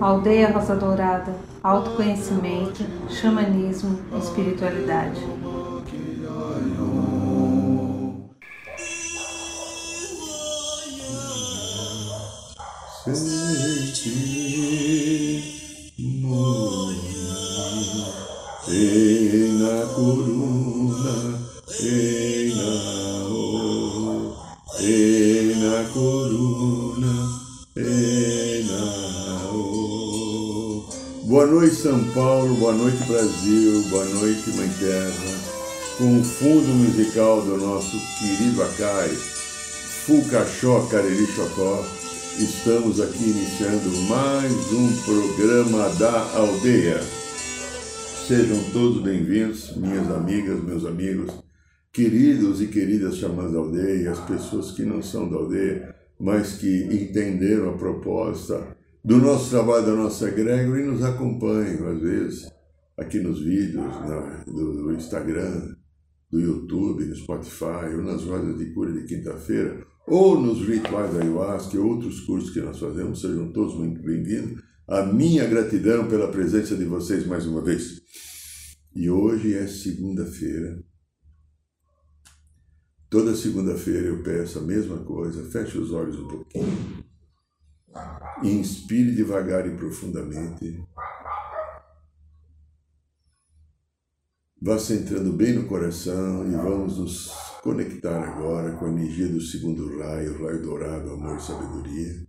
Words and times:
Aldeia 0.00 0.50
Rosa 0.52 0.76
Dourada, 0.76 1.34
autoconhecimento, 1.62 2.84
xamanismo, 3.08 3.98
espiritualidade. 4.18 5.20
Sente 13.04 14.10
moia 15.98 17.02
Ei 18.68 19.52
na 19.58 19.86
coruna 19.86 21.40
noite 31.52 31.74
São 31.74 32.02
Paulo, 32.14 32.54
boa 32.54 32.72
noite 32.72 32.96
Brasil, 33.04 33.82
boa 33.90 34.06
noite 34.06 34.48
Mãe 34.56 34.70
Terra. 34.78 35.98
Com 35.98 36.18
o 36.18 36.24
fundo 36.24 36.66
musical 36.68 37.42
do 37.42 37.58
nosso 37.58 37.94
querido 38.18 38.62
Acai, 38.62 39.10
Fucachó 39.10 40.86
Cariri 40.86 41.26
Chocó, 41.26 41.84
estamos 42.38 43.02
aqui 43.02 43.24
iniciando 43.24 43.90
mais 44.08 44.50
um 44.72 44.96
programa 45.02 45.90
da 45.96 46.22
aldeia. 46.38 46.98
Sejam 48.26 48.56
todos 48.72 49.02
bem-vindos, 49.02 49.76
minhas 49.76 50.10
amigas, 50.10 50.58
meus 50.64 50.86
amigos, 50.86 51.34
queridos 51.92 52.62
e 52.62 52.68
queridas 52.68 53.18
chamadas 53.18 53.52
da 53.52 53.58
aldeia, 53.58 54.12
as 54.12 54.20
pessoas 54.20 54.70
que 54.70 54.84
não 54.84 55.02
são 55.02 55.28
da 55.28 55.36
aldeia, 55.36 55.94
mas 56.18 56.54
que 56.54 56.84
entenderam 56.84 57.68
a 57.68 57.76
proposta 57.76 58.74
do 59.04 59.18
nosso 59.18 59.50
trabalho, 59.50 59.86
da 59.86 59.94
nossa 59.94 60.28
egrégora 60.28 60.80
e 60.80 60.86
nos 60.86 61.02
acompanham, 61.02 61.88
às 61.88 62.00
vezes, 62.00 62.52
aqui 62.96 63.18
nos 63.18 63.40
vídeos 63.40 63.84
na, 63.84 64.44
do, 64.44 64.72
do 64.74 64.94
Instagram, 64.94 65.74
do 66.30 66.40
YouTube, 66.40 67.04
no 67.04 67.16
Spotify, 67.16 67.94
ou 67.96 68.02
nas 68.02 68.22
rodas 68.22 68.56
de 68.58 68.72
cura 68.72 68.92
de 68.92 69.04
quinta-feira, 69.04 69.84
ou 70.06 70.40
nos 70.40 70.66
rituais 70.66 71.12
da 71.12 71.20
Ayahuasca 71.20 71.76
e 71.76 71.80
outros 71.80 72.20
cursos 72.20 72.50
que 72.50 72.60
nós 72.60 72.78
fazemos, 72.78 73.20
sejam 73.20 73.52
todos 73.52 73.74
muito 73.74 74.00
bem-vindos. 74.02 74.62
A 74.86 75.02
minha 75.02 75.46
gratidão 75.46 76.08
pela 76.08 76.30
presença 76.30 76.76
de 76.76 76.84
vocês 76.84 77.26
mais 77.26 77.46
uma 77.46 77.62
vez. 77.62 78.00
E 78.94 79.08
hoje 79.10 79.54
é 79.54 79.66
segunda-feira. 79.66 80.82
Toda 83.08 83.34
segunda-feira 83.34 84.08
eu 84.08 84.22
peço 84.22 84.58
a 84.58 84.62
mesma 84.62 84.98
coisa, 84.98 85.44
feche 85.50 85.78
os 85.78 85.92
olhos 85.92 86.18
um 86.18 86.28
pouquinho. 86.28 87.01
Inspire 88.42 89.14
devagar 89.14 89.66
e 89.66 89.76
profundamente. 89.76 90.84
Vá 94.60 94.78
centrando 94.78 95.32
bem 95.32 95.54
no 95.54 95.66
coração 95.66 96.46
e 96.46 96.54
vamos 96.54 96.98
nos 96.98 97.28
conectar 97.62 98.22
agora 98.22 98.76
com 98.76 98.86
a 98.86 98.90
energia 98.90 99.28
do 99.28 99.40
segundo 99.40 99.98
raio, 99.98 100.42
raio 100.42 100.62
dourado, 100.62 101.10
amor 101.10 101.36
e 101.36 101.42
sabedoria. 101.42 102.26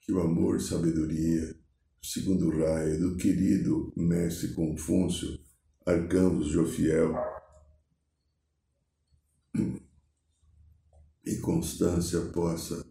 Que 0.00 0.12
o 0.12 0.20
amor 0.20 0.56
e 0.56 0.60
sabedoria, 0.60 1.56
o 2.02 2.06
segundo 2.06 2.50
raio 2.50 2.98
do 3.00 3.16
querido 3.16 3.92
mestre 3.96 4.52
Confúcio, 4.54 5.38
Arcanjo 5.86 6.44
Jofiel 6.44 7.14
e 11.24 11.36
Constância 11.36 12.20
possa 12.32 12.84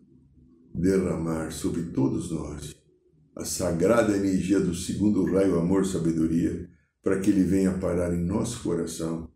derramar 0.73 1.51
sobre 1.51 1.83
todos 1.91 2.31
nós 2.31 2.75
a 3.35 3.45
sagrada 3.45 4.15
energia 4.15 4.59
do 4.59 4.73
segundo 4.73 5.25
raio 5.25 5.59
amor 5.59 5.85
sabedoria 5.85 6.69
para 7.03 7.19
que 7.19 7.29
ele 7.29 7.43
venha 7.43 7.77
parar 7.77 8.13
em 8.13 8.23
nosso 8.23 8.61
coração 8.61 9.29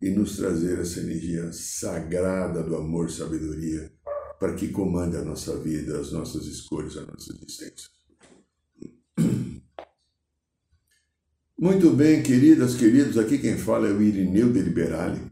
e 0.00 0.10
nos 0.10 0.36
trazer 0.36 0.78
essa 0.80 1.00
energia 1.00 1.52
sagrada 1.52 2.62
do 2.62 2.74
amor 2.76 3.10
sabedoria 3.10 3.92
para 4.38 4.54
que 4.54 4.68
comande 4.68 5.16
a 5.16 5.24
nossa 5.24 5.56
vida, 5.58 6.00
as 6.00 6.10
nossas 6.10 6.46
escolhas, 6.46 6.96
a 6.96 7.06
nossa 7.06 7.32
existência. 7.32 7.88
Muito 11.56 11.90
bem, 11.90 12.24
queridas, 12.24 12.74
queridos, 12.74 13.16
aqui 13.16 13.38
quem 13.38 13.56
fala 13.56 13.86
é 13.86 13.92
o 13.92 14.02
Irineu 14.02 14.52
de 14.52 14.60
Liberale. 14.60 15.31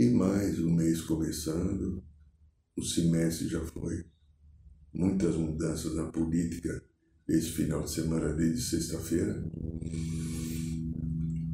E 0.00 0.08
mais 0.08 0.58
um 0.58 0.72
mês 0.72 1.02
começando, 1.02 2.02
o 2.74 2.82
semestre 2.82 3.46
já 3.48 3.60
foi 3.60 4.02
muitas 4.94 5.36
mudanças 5.36 5.94
na 5.94 6.04
política 6.04 6.82
esse 7.28 7.50
final 7.50 7.82
de 7.82 7.90
semana, 7.90 8.32
desde 8.32 8.62
sexta-feira. 8.62 9.44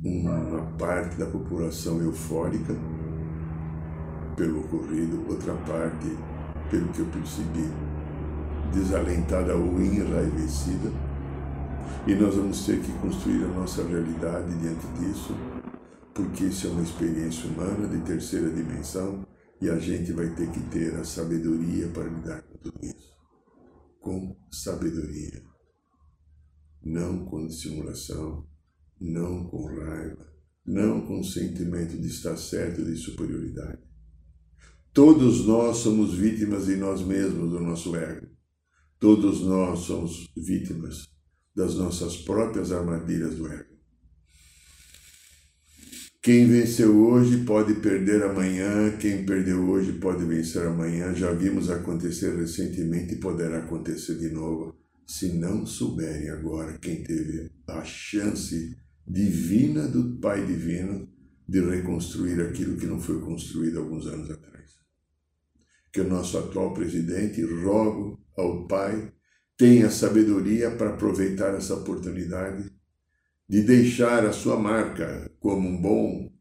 Uma 0.04 0.76
parte 0.78 1.18
da 1.18 1.26
população 1.26 2.00
eufórica 2.00 2.72
pelo 4.36 4.60
ocorrido, 4.60 5.26
outra 5.28 5.56
parte, 5.64 6.06
pelo 6.70 6.92
que 6.92 7.00
eu 7.00 7.06
percebi, 7.06 7.68
desalentada 8.72 9.56
ou 9.56 9.82
enraivecida. 9.82 10.92
E 12.06 12.14
nós 12.14 12.36
vamos 12.36 12.64
ter 12.64 12.80
que 12.80 12.92
construir 13.00 13.42
a 13.42 13.48
nossa 13.48 13.82
realidade 13.82 14.56
diante 14.60 14.86
disso, 15.00 15.34
porque 16.16 16.44
isso 16.44 16.66
é 16.66 16.70
uma 16.70 16.82
experiência 16.82 17.48
humana 17.48 17.86
de 17.86 18.04
terceira 18.04 18.50
dimensão 18.50 19.26
e 19.60 19.68
a 19.68 19.78
gente 19.78 20.12
vai 20.12 20.34
ter 20.34 20.50
que 20.50 20.60
ter 20.70 20.94
a 20.96 21.04
sabedoria 21.04 21.88
para 21.88 22.04
lidar 22.04 22.42
com 22.42 22.58
tudo 22.58 22.78
isso 22.82 23.16
com 24.06 24.36
sabedoria, 24.52 25.42
não 26.80 27.24
com 27.24 27.44
dissimulação, 27.44 28.46
não 29.00 29.48
com 29.48 29.66
raiva, 29.66 30.32
não 30.64 31.04
com 31.04 31.24
sentimento 31.24 32.00
de 32.00 32.06
estar 32.06 32.36
certo 32.36 32.84
de 32.84 32.96
superioridade. 32.96 33.82
Todos 34.92 35.44
nós 35.44 35.78
somos 35.78 36.14
vítimas 36.14 36.66
de 36.66 36.76
nós 36.76 37.02
mesmos, 37.02 37.50
do 37.50 37.58
nosso 37.58 37.96
ego. 37.96 38.28
Todos 39.00 39.40
nós 39.40 39.80
somos 39.80 40.30
vítimas 40.36 41.08
das 41.52 41.74
nossas 41.74 42.16
próprias 42.18 42.70
armadilhas 42.70 43.34
do 43.34 43.48
ego. 43.48 43.75
Quem 46.26 46.48
venceu 46.48 47.06
hoje 47.06 47.44
pode 47.44 47.74
perder 47.74 48.20
amanhã, 48.20 48.96
quem 48.98 49.24
perdeu 49.24 49.70
hoje 49.70 49.92
pode 49.92 50.24
vencer 50.24 50.66
amanhã. 50.66 51.14
Já 51.14 51.32
vimos 51.32 51.70
acontecer 51.70 52.34
recentemente 52.34 53.14
e 53.14 53.20
poderá 53.20 53.58
acontecer 53.58 54.16
de 54.16 54.30
novo, 54.30 54.74
se 55.06 55.34
não 55.34 55.64
souberem 55.64 56.28
agora 56.30 56.78
quem 56.78 57.04
teve 57.04 57.48
a 57.68 57.84
chance 57.84 58.76
divina 59.06 59.86
do 59.86 60.18
Pai 60.18 60.44
Divino 60.44 61.08
de 61.48 61.60
reconstruir 61.60 62.40
aquilo 62.40 62.76
que 62.76 62.86
não 62.86 63.00
foi 63.00 63.20
construído 63.20 63.78
alguns 63.78 64.08
anos 64.08 64.28
atrás. 64.28 64.72
Que 65.92 66.00
o 66.00 66.08
nosso 66.08 66.38
atual 66.38 66.74
presidente, 66.74 67.40
rogo 67.40 68.18
ao 68.36 68.66
Pai, 68.66 69.12
tenha 69.56 69.88
sabedoria 69.92 70.72
para 70.72 70.90
aproveitar 70.90 71.54
essa 71.54 71.74
oportunidade 71.76 72.68
de 73.48 73.62
deixar 73.62 74.26
a 74.26 74.32
sua 74.32 74.58
marca 74.58 75.30
como 75.38 75.68
um 75.68 75.80
bom 75.80 76.32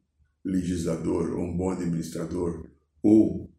legislador 0.44 1.32
ou 1.34 1.44
um 1.44 1.56
bom 1.56 1.72
administrador 1.72 2.70
ou 3.02 3.54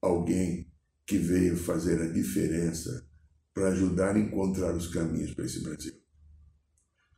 alguém 0.00 0.70
que 1.06 1.18
veio 1.18 1.56
fazer 1.56 2.00
a 2.00 2.12
diferença 2.12 3.06
para 3.52 3.68
ajudar 3.68 4.16
a 4.16 4.18
encontrar 4.18 4.74
os 4.74 4.88
caminhos 4.88 5.32
para 5.34 5.44
esse 5.44 5.62
Brasil. 5.62 5.94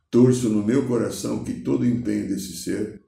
Torço 0.09 0.49
no 0.49 0.63
meu 0.63 0.87
coração 0.87 1.43
que 1.43 1.61
todo 1.61 1.81
o 1.81 1.85
empenho 1.85 2.27
desse 2.27 2.57
ser, 2.57 3.03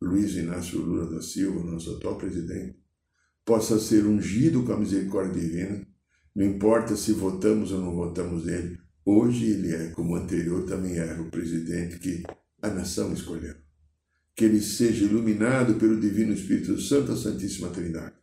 Luiz 0.00 0.34
Inácio 0.34 0.80
Lula 0.80 1.10
da 1.10 1.22
Silva, 1.22 1.62
nosso 1.64 1.96
atual 1.96 2.16
presidente, 2.16 2.78
possa 3.44 3.78
ser 3.78 4.06
ungido 4.06 4.62
com 4.64 4.72
a 4.72 4.78
misericórdia 4.78 5.40
divina, 5.40 5.86
não 6.34 6.44
importa 6.44 6.96
se 6.96 7.12
votamos 7.12 7.72
ou 7.72 7.80
não 7.80 7.94
votamos 7.94 8.46
nele, 8.46 8.78
Hoje 9.04 9.50
ele 9.50 9.74
é, 9.74 9.90
como 9.90 10.16
anterior 10.16 10.64
também 10.64 10.96
era, 10.96 11.20
o 11.20 11.30
presidente 11.30 11.98
que 11.98 12.22
a 12.62 12.68
nação 12.70 13.12
escolheu. 13.12 13.54
Que 14.34 14.46
ele 14.46 14.60
seja 14.60 15.04
iluminado 15.04 15.74
pelo 15.74 16.00
Divino 16.00 16.32
Espírito 16.32 16.80
Santo, 16.80 17.12
a 17.12 17.16
Santíssima 17.16 17.68
Trindade, 17.68 18.16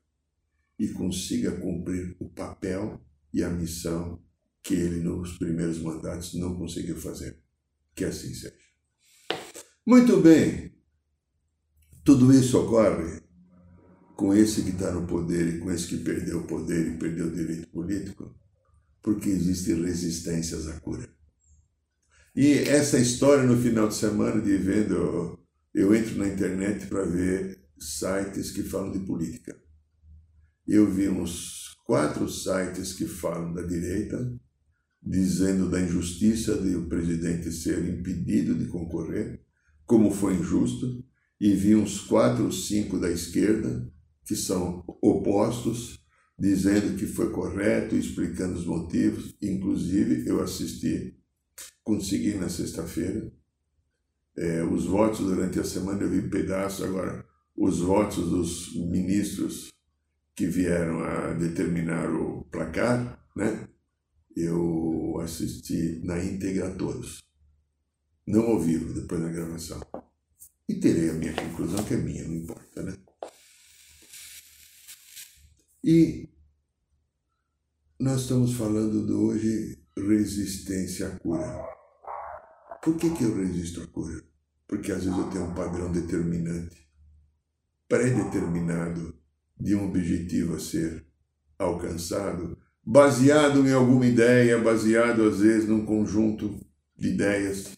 e 0.79 0.87
consiga 0.89 1.51
cumprir 1.51 2.15
o 2.19 2.27
papel 2.29 2.99
e 3.31 3.43
a 3.43 3.49
missão 3.49 4.19
que 4.63 4.73
ele 4.73 4.99
nos 4.99 5.37
primeiros 5.37 5.79
mandatos 5.79 6.33
não 6.33 6.55
conseguiu 6.55 6.97
fazer. 6.97 7.37
Que 7.93 8.03
assim 8.03 8.33
seja. 8.33 8.55
Muito 9.85 10.17
bem. 10.17 10.73
Tudo 12.03 12.33
isso 12.33 12.57
ocorre 12.57 13.21
com 14.15 14.33
esse 14.33 14.63
que 14.63 14.71
está 14.71 14.91
no 14.91 15.05
poder 15.05 15.55
e 15.55 15.59
com 15.59 15.71
esse 15.71 15.87
que 15.87 15.97
perdeu 15.97 16.39
o 16.39 16.47
poder 16.47 16.87
e 16.87 16.97
perdeu 16.97 17.27
o 17.27 17.31
direito 17.31 17.67
político 17.67 18.40
porque 19.01 19.29
existem 19.29 19.83
resistências 19.83 20.67
à 20.67 20.79
cura. 20.79 21.09
E 22.35 22.53
essa 22.53 22.97
história 22.97 23.43
no 23.43 23.61
final 23.61 23.87
de 23.87 23.95
semana 23.95 24.41
de 24.41 24.55
vendo 24.57 25.37
eu 25.73 25.95
entro 25.95 26.17
na 26.17 26.27
internet 26.27 26.87
para 26.87 27.05
ver 27.05 27.63
sites 27.79 28.51
que 28.51 28.61
falam 28.61 28.91
de 28.91 28.99
política. 28.99 29.57
Eu 30.67 30.91
vi 30.91 31.07
uns 31.07 31.75
quatro 31.85 32.27
sites 32.29 32.93
que 32.93 33.05
falam 33.05 33.53
da 33.53 33.61
direita, 33.61 34.37
dizendo 35.01 35.69
da 35.69 35.81
injustiça 35.81 36.57
de 36.57 36.75
o 36.75 36.87
presidente 36.87 37.51
ser 37.51 37.83
impedido 37.87 38.53
de 38.55 38.67
concorrer, 38.67 39.41
como 39.85 40.11
foi 40.11 40.35
injusto, 40.35 41.03
e 41.39 41.53
vi 41.53 41.73
uns 41.75 42.01
quatro 42.01 42.45
ou 42.45 42.51
cinco 42.51 42.99
da 42.99 43.09
esquerda, 43.09 43.89
que 44.25 44.35
são 44.35 44.83
opostos, 45.01 46.00
dizendo 46.41 46.97
que 46.97 47.05
foi 47.05 47.29
correto, 47.29 47.95
explicando 47.95 48.57
os 48.57 48.65
motivos. 48.65 49.35
Inclusive, 49.39 50.27
eu 50.27 50.41
assisti, 50.41 51.15
consegui 51.83 52.33
na 52.33 52.49
sexta-feira, 52.49 53.31
é, 54.35 54.63
os 54.63 54.85
votos 54.85 55.19
durante 55.19 55.59
a 55.59 55.63
semana, 55.63 56.01
eu 56.01 56.09
vi 56.09 56.27
pedaços 56.27 56.83
agora, 56.83 57.23
os 57.55 57.79
votos 57.79 58.27
dos 58.27 58.75
ministros 58.75 59.69
que 60.35 60.47
vieram 60.47 61.03
a 61.03 61.33
determinar 61.33 62.09
o 62.09 62.43
placar, 62.45 63.23
né? 63.35 63.67
Eu 64.35 65.19
assisti 65.21 66.01
na 66.03 66.17
íntegra 66.23 66.71
todos. 66.71 67.21
Não 68.25 68.47
ouvi-lo 68.47 68.93
depois 68.93 69.21
da 69.21 69.29
gravação. 69.29 69.79
E 70.67 70.75
terei 70.75 71.11
a 71.11 71.13
minha 71.13 71.33
conclusão, 71.33 71.83
que 71.83 71.93
é 71.93 71.97
minha, 71.97 72.27
não 72.27 72.35
importa, 72.35 72.81
né? 72.81 72.97
E 75.83 76.30
nós 78.01 78.21
estamos 78.21 78.55
falando 78.55 79.05
de 79.05 79.13
hoje 79.13 79.77
resistência 79.95 81.07
à 81.07 81.19
cura. 81.19 81.63
Por 82.81 82.97
que, 82.97 83.11
que 83.11 83.23
eu 83.23 83.37
resisto 83.37 83.79
à 83.79 83.85
cura? 83.85 84.23
Porque 84.67 84.91
às 84.91 85.03
vezes 85.03 85.19
eu 85.19 85.29
tenho 85.29 85.45
um 85.45 85.53
padrão 85.53 85.91
determinante, 85.91 86.89
pré-determinado, 87.87 89.15
de 89.59 89.75
um 89.75 89.87
objetivo 89.87 90.55
a 90.55 90.59
ser 90.59 91.05
alcançado, 91.59 92.57
baseado 92.83 93.67
em 93.67 93.71
alguma 93.71 94.07
ideia, 94.07 94.57
baseado 94.57 95.21
às 95.21 95.37
vezes 95.37 95.69
num 95.69 95.85
conjunto 95.85 96.59
de 96.97 97.09
ideias 97.09 97.77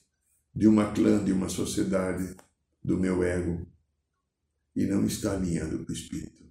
de 0.56 0.68
uma 0.68 0.94
clã, 0.94 1.22
de 1.22 1.34
uma 1.34 1.50
sociedade, 1.50 2.34
do 2.82 2.98
meu 2.98 3.22
ego, 3.24 3.68
e 4.74 4.86
não 4.86 5.06
está 5.06 5.34
alinhado 5.34 5.84
com 5.84 5.92
o 5.92 5.96
Espírito. 5.96 6.43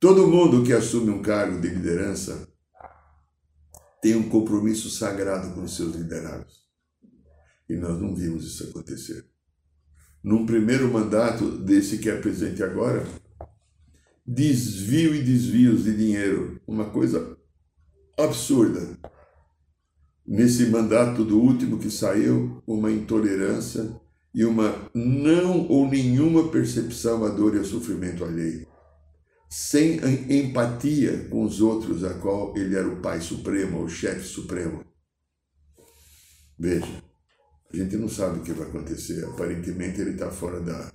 Todo 0.00 0.26
mundo 0.26 0.64
que 0.64 0.72
assume 0.72 1.10
um 1.10 1.20
cargo 1.20 1.60
de 1.60 1.68
liderança 1.68 2.48
tem 4.00 4.16
um 4.16 4.30
compromisso 4.30 4.88
sagrado 4.88 5.52
com 5.54 5.62
os 5.62 5.76
seus 5.76 5.94
liderados. 5.94 6.64
E 7.68 7.76
nós 7.76 8.00
não 8.00 8.14
vimos 8.14 8.46
isso 8.46 8.64
acontecer. 8.64 9.26
Num 10.24 10.46
primeiro 10.46 10.90
mandato 10.90 11.50
desse 11.58 11.98
que 11.98 12.08
é 12.08 12.18
presente 12.18 12.62
agora, 12.62 13.06
desvio 14.26 15.14
e 15.14 15.22
desvios 15.22 15.84
de 15.84 15.94
dinheiro, 15.94 16.58
uma 16.66 16.88
coisa 16.88 17.36
absurda. 18.18 18.98
Nesse 20.26 20.64
mandato 20.70 21.26
do 21.26 21.38
último 21.38 21.78
que 21.78 21.90
saiu, 21.90 22.62
uma 22.66 22.90
intolerância 22.90 24.00
e 24.34 24.46
uma 24.46 24.74
não 24.94 25.68
ou 25.68 25.86
nenhuma 25.86 26.48
percepção 26.48 27.22
à 27.22 27.28
dor 27.28 27.54
e 27.54 27.58
ao 27.58 27.64
sofrimento 27.66 28.24
alheio 28.24 28.69
sem 29.50 29.98
empatia 30.30 31.26
com 31.28 31.42
os 31.42 31.60
outros, 31.60 32.04
a 32.04 32.14
qual 32.14 32.56
ele 32.56 32.76
era 32.76 32.86
o 32.86 33.00
pai 33.00 33.20
supremo, 33.20 33.82
o 33.82 33.88
chefe 33.88 34.24
supremo. 34.24 34.84
Veja, 36.56 37.02
a 37.72 37.76
gente 37.76 37.96
não 37.96 38.08
sabe 38.08 38.38
o 38.38 38.42
que 38.42 38.52
vai 38.52 38.68
acontecer. 38.68 39.24
Aparentemente 39.24 40.00
ele 40.00 40.10
está 40.10 40.30
fora 40.30 40.60
da, 40.60 40.92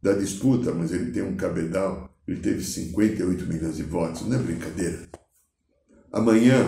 da 0.00 0.12
disputa, 0.12 0.72
mas 0.72 0.92
ele 0.92 1.10
tem 1.10 1.24
um 1.24 1.36
cabedal, 1.36 2.08
ele 2.28 2.40
teve 2.40 2.62
58 2.62 3.44
milhões 3.46 3.76
de 3.76 3.82
votos, 3.82 4.22
não 4.22 4.38
é 4.38 4.42
brincadeira. 4.42 5.08
Amanhã, 6.12 6.64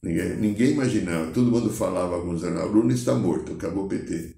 ninguém, 0.00 0.36
ninguém 0.36 0.72
imaginava, 0.72 1.32
todo 1.32 1.50
mundo 1.50 1.70
falava 1.70 2.14
alguns 2.14 2.44
anos, 2.44 2.70
Lula 2.70 2.92
está 2.92 3.16
morto, 3.16 3.52
acabou 3.52 3.86
o 3.86 3.88
PT. 3.88 4.36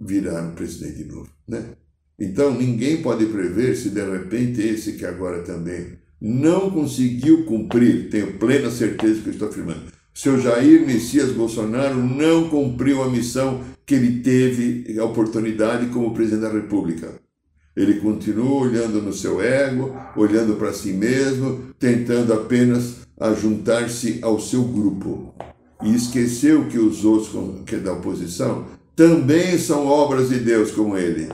Viraram 0.00 0.54
presidente 0.54 1.04
de 1.04 1.04
novo, 1.04 1.30
né? 1.46 1.76
Então 2.18 2.52
ninguém 2.52 3.02
pode 3.02 3.26
prever 3.26 3.76
se 3.76 3.90
de 3.90 4.02
repente 4.02 4.60
esse 4.60 4.94
que 4.94 5.06
agora 5.06 5.42
também 5.42 5.98
não 6.20 6.70
conseguiu 6.70 7.44
cumprir, 7.44 8.10
tenho 8.10 8.38
plena 8.38 8.70
certeza 8.70 9.20
que 9.22 9.30
estou 9.30 9.48
afirmando, 9.48 9.92
seu 10.12 10.36
Jair 10.40 10.84
Messias 10.84 11.30
Bolsonaro 11.30 11.94
não 11.94 12.48
cumpriu 12.48 13.04
a 13.04 13.08
missão 13.08 13.60
que 13.86 13.94
ele 13.94 14.20
teve 14.20 14.98
a 14.98 15.04
oportunidade 15.04 15.86
como 15.86 16.12
presidente 16.12 16.42
da 16.42 16.52
República. 16.52 17.14
Ele 17.76 18.00
continua 18.00 18.62
olhando 18.62 19.00
no 19.00 19.12
seu 19.12 19.40
ego, 19.40 19.94
olhando 20.16 20.56
para 20.56 20.72
si 20.72 20.92
mesmo, 20.92 21.72
tentando 21.78 22.32
apenas 22.32 22.96
juntar-se 23.40 24.18
ao 24.20 24.40
seu 24.40 24.64
grupo. 24.64 25.32
E 25.84 25.94
esqueceu 25.94 26.66
que 26.66 26.80
os 26.80 27.04
outros 27.04 27.30
que 27.64 27.76
é 27.76 27.78
da 27.78 27.92
oposição 27.92 28.66
também 28.96 29.56
são 29.56 29.86
obras 29.86 30.30
de 30.30 30.40
Deus 30.40 30.72
como 30.72 30.98
ele. 30.98 31.28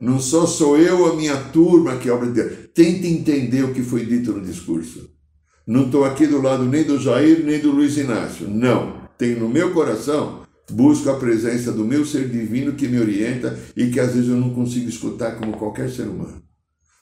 Não 0.00 0.20
só 0.20 0.46
sou 0.46 0.78
eu, 0.78 1.06
a 1.06 1.16
minha 1.16 1.36
turma 1.36 1.96
que 1.96 2.08
é 2.08 2.12
obra 2.12 2.28
de 2.28 2.34
Deus. 2.34 2.68
Tente 2.72 3.06
entender 3.06 3.64
o 3.64 3.74
que 3.74 3.82
foi 3.82 4.06
dito 4.06 4.32
no 4.32 4.44
discurso. 4.44 5.10
Não 5.66 5.86
estou 5.86 6.04
aqui 6.04 6.26
do 6.26 6.40
lado 6.40 6.64
nem 6.64 6.84
do 6.84 6.98
Jair, 6.98 7.44
nem 7.44 7.60
do 7.60 7.72
Luiz 7.72 7.96
Inácio. 7.96 8.48
Não. 8.48 9.08
Tenho 9.18 9.40
no 9.40 9.48
meu 9.48 9.72
coração, 9.74 10.46
busco 10.70 11.10
a 11.10 11.18
presença 11.18 11.72
do 11.72 11.84
meu 11.84 12.04
ser 12.04 12.28
divino 12.28 12.74
que 12.74 12.86
me 12.86 13.00
orienta 13.00 13.58
e 13.76 13.90
que 13.90 13.98
às 13.98 14.14
vezes 14.14 14.28
eu 14.28 14.36
não 14.36 14.54
consigo 14.54 14.88
escutar 14.88 15.36
como 15.36 15.56
qualquer 15.56 15.90
ser 15.90 16.04
humano. 16.04 16.40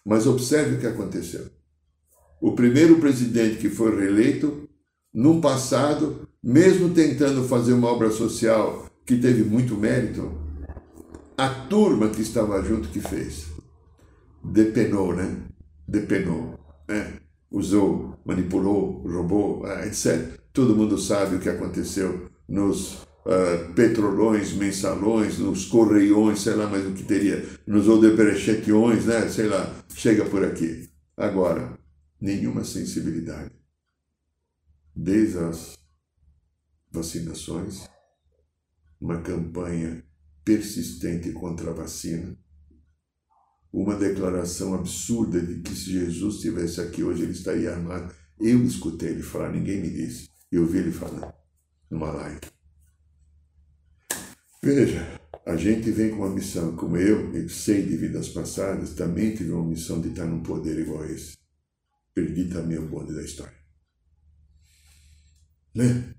Mas 0.04 0.26
observe 0.26 0.76
o 0.76 0.81
que 0.81 0.87
aconteceu. 0.87 1.46
O 2.40 2.52
primeiro 2.52 2.99
presidente 2.99 3.58
que 3.58 3.69
foi 3.69 3.94
reeleito, 3.94 4.69
no 5.12 5.40
passado, 5.40 6.26
mesmo 6.42 6.90
tentando 6.90 7.44
fazer 7.44 7.72
uma 7.72 7.88
obra 7.88 8.10
social 8.10 8.90
que 9.04 9.16
teve 9.16 9.42
muito 9.42 9.76
mérito, 9.76 10.45
a 11.37 11.49
turma 11.49 12.09
que 12.09 12.23
estava 12.23 12.62
junto 12.62 12.88
que 12.88 13.00
fez. 13.00 13.47
Depenou, 14.43 15.15
né? 15.15 15.43
Depenou, 15.87 16.59
né? 16.88 17.21
Usou, 17.50 18.19
manipulou, 18.25 19.03
roubou, 19.06 19.67
ah, 19.67 19.87
etc. 19.87 20.41
Todo 20.53 20.75
mundo 20.75 20.99
sabe 20.99 21.37
o 21.37 21.41
que 21.41 21.49
aconteceu 21.49 22.31
nos 22.49 23.03
uh, 23.27 23.73
petrolões, 23.75 24.53
mensalões, 24.55 25.38
nos 25.38 25.67
correiões, 25.67 26.41
sei 26.41 26.55
lá 26.55 26.67
mais 26.69 26.87
o 26.87 26.93
que 26.93 27.05
teria, 27.05 27.45
nos 27.66 27.88
odebrechetions, 27.88 29.05
né? 29.05 29.28
Sei 29.28 29.47
lá, 29.47 29.75
chega 29.95 30.25
por 30.25 30.45
aqui. 30.45 30.88
Agora, 31.16 31.78
nenhuma 32.21 32.64
sensibilidade. 32.64 33.52
Desde 34.95 35.38
as 35.38 35.76
vacinações, 36.90 37.87
uma 38.99 39.21
campanha 39.21 40.02
persistente 40.47 41.33
contra 41.33 41.73
a 41.73 41.75
vacina. 41.75 42.38
Uma 43.73 43.97
declaração 43.97 44.75
absurda 44.75 45.41
de 45.41 45.61
que 45.61 45.75
se 45.75 45.91
Jesus 45.91 46.37
estivesse 46.37 46.81
aqui 46.81 47.03
hoje 47.03 47.25
ele 47.25 47.33
estaria 47.33 47.73
armado. 47.73 48.15
Eu 48.38 48.62
escutei 48.65 49.11
ele 49.11 49.25
falar, 49.25 49.50
ninguém 49.50 49.81
me 49.81 49.91
disse. 49.91 50.29
Eu 50.50 50.65
vi 50.65 50.79
ele 50.79 50.93
falando 50.93 51.35
numa 51.91 52.12
live. 52.12 52.41
Veja, 54.62 55.21
a 55.45 55.57
gente 55.57 55.91
vem 55.91 56.11
com 56.11 56.19
uma 56.19 56.35
missão, 56.35 56.76
como 56.76 56.97
eu, 56.97 57.35
eu 57.35 57.49
sei 57.49 57.85
de 57.85 57.97
vidas 57.97 58.29
passadas, 58.29 58.95
também 58.95 59.35
tive 59.35 59.50
uma 59.50 59.67
missão 59.67 60.00
de 60.00 60.11
estar 60.11 60.26
num 60.26 60.45
poder 60.45 60.79
igual 60.79 61.03
a 61.03 61.11
esse. 61.11 61.37
Perdi 62.15 62.49
também 62.49 62.79
o 62.79 62.88
bonde 62.88 63.12
da 63.12 63.23
história. 63.23 63.59
Né? 65.75 66.15